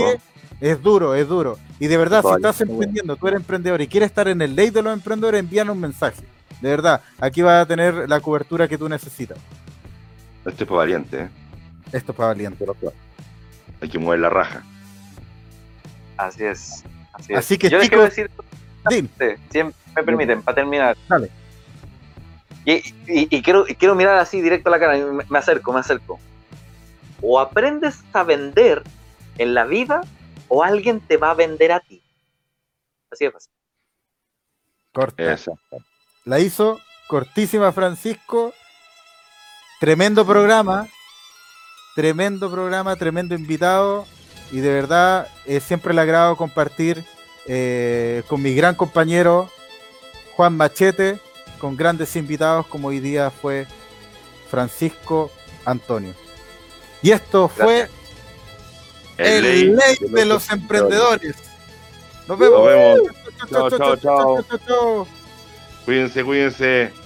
[0.60, 1.58] Es duro, es duro.
[1.80, 4.70] Y de verdad, si estás emprendiendo, tú eres emprendedor y quieres estar en el ley
[4.70, 6.24] de los emprendedores, envíanos un mensaje.
[6.62, 9.38] De verdad, aquí vas a tener la cobertura que tú necesitas.
[10.46, 11.30] Esto es para valiente, ¿eh?
[11.92, 12.66] Esto es para valiente.
[13.82, 14.64] Hay que mover la raja.
[16.18, 16.84] Así es.
[17.14, 18.32] Así, así que, Yo chicos, quiero decir,
[19.52, 20.98] si me permiten, para terminar.
[21.08, 21.30] Dale.
[22.66, 26.20] Y, quiero, quiero mirar así directo a la cara, me, me acerco, me acerco.
[27.22, 28.84] O aprendes a vender
[29.38, 30.02] en la vida
[30.48, 32.02] o alguien te va a vender a ti.
[33.12, 33.52] Así es fácil.
[34.94, 35.32] Corta.
[35.32, 35.78] Exacto.
[36.26, 38.54] La hizo cortísima Francisco
[39.84, 40.88] Tremendo programa,
[41.94, 44.06] tremendo programa, tremendo invitado
[44.50, 47.04] y de verdad es siempre el agrado compartir
[47.48, 49.50] eh, con mi gran compañero
[50.38, 51.20] Juan Machete,
[51.60, 53.68] con grandes invitados como hoy día fue
[54.50, 55.30] Francisco
[55.66, 56.14] Antonio.
[57.02, 57.90] Y esto fue
[59.18, 61.36] el, ley, de, los, emprendedores.
[62.26, 62.58] Nos vemos.
[62.58, 63.00] Nos vemos.
[63.52, 65.08] Chao, chao, chao.
[65.84, 67.03] Cuídense, cuídense.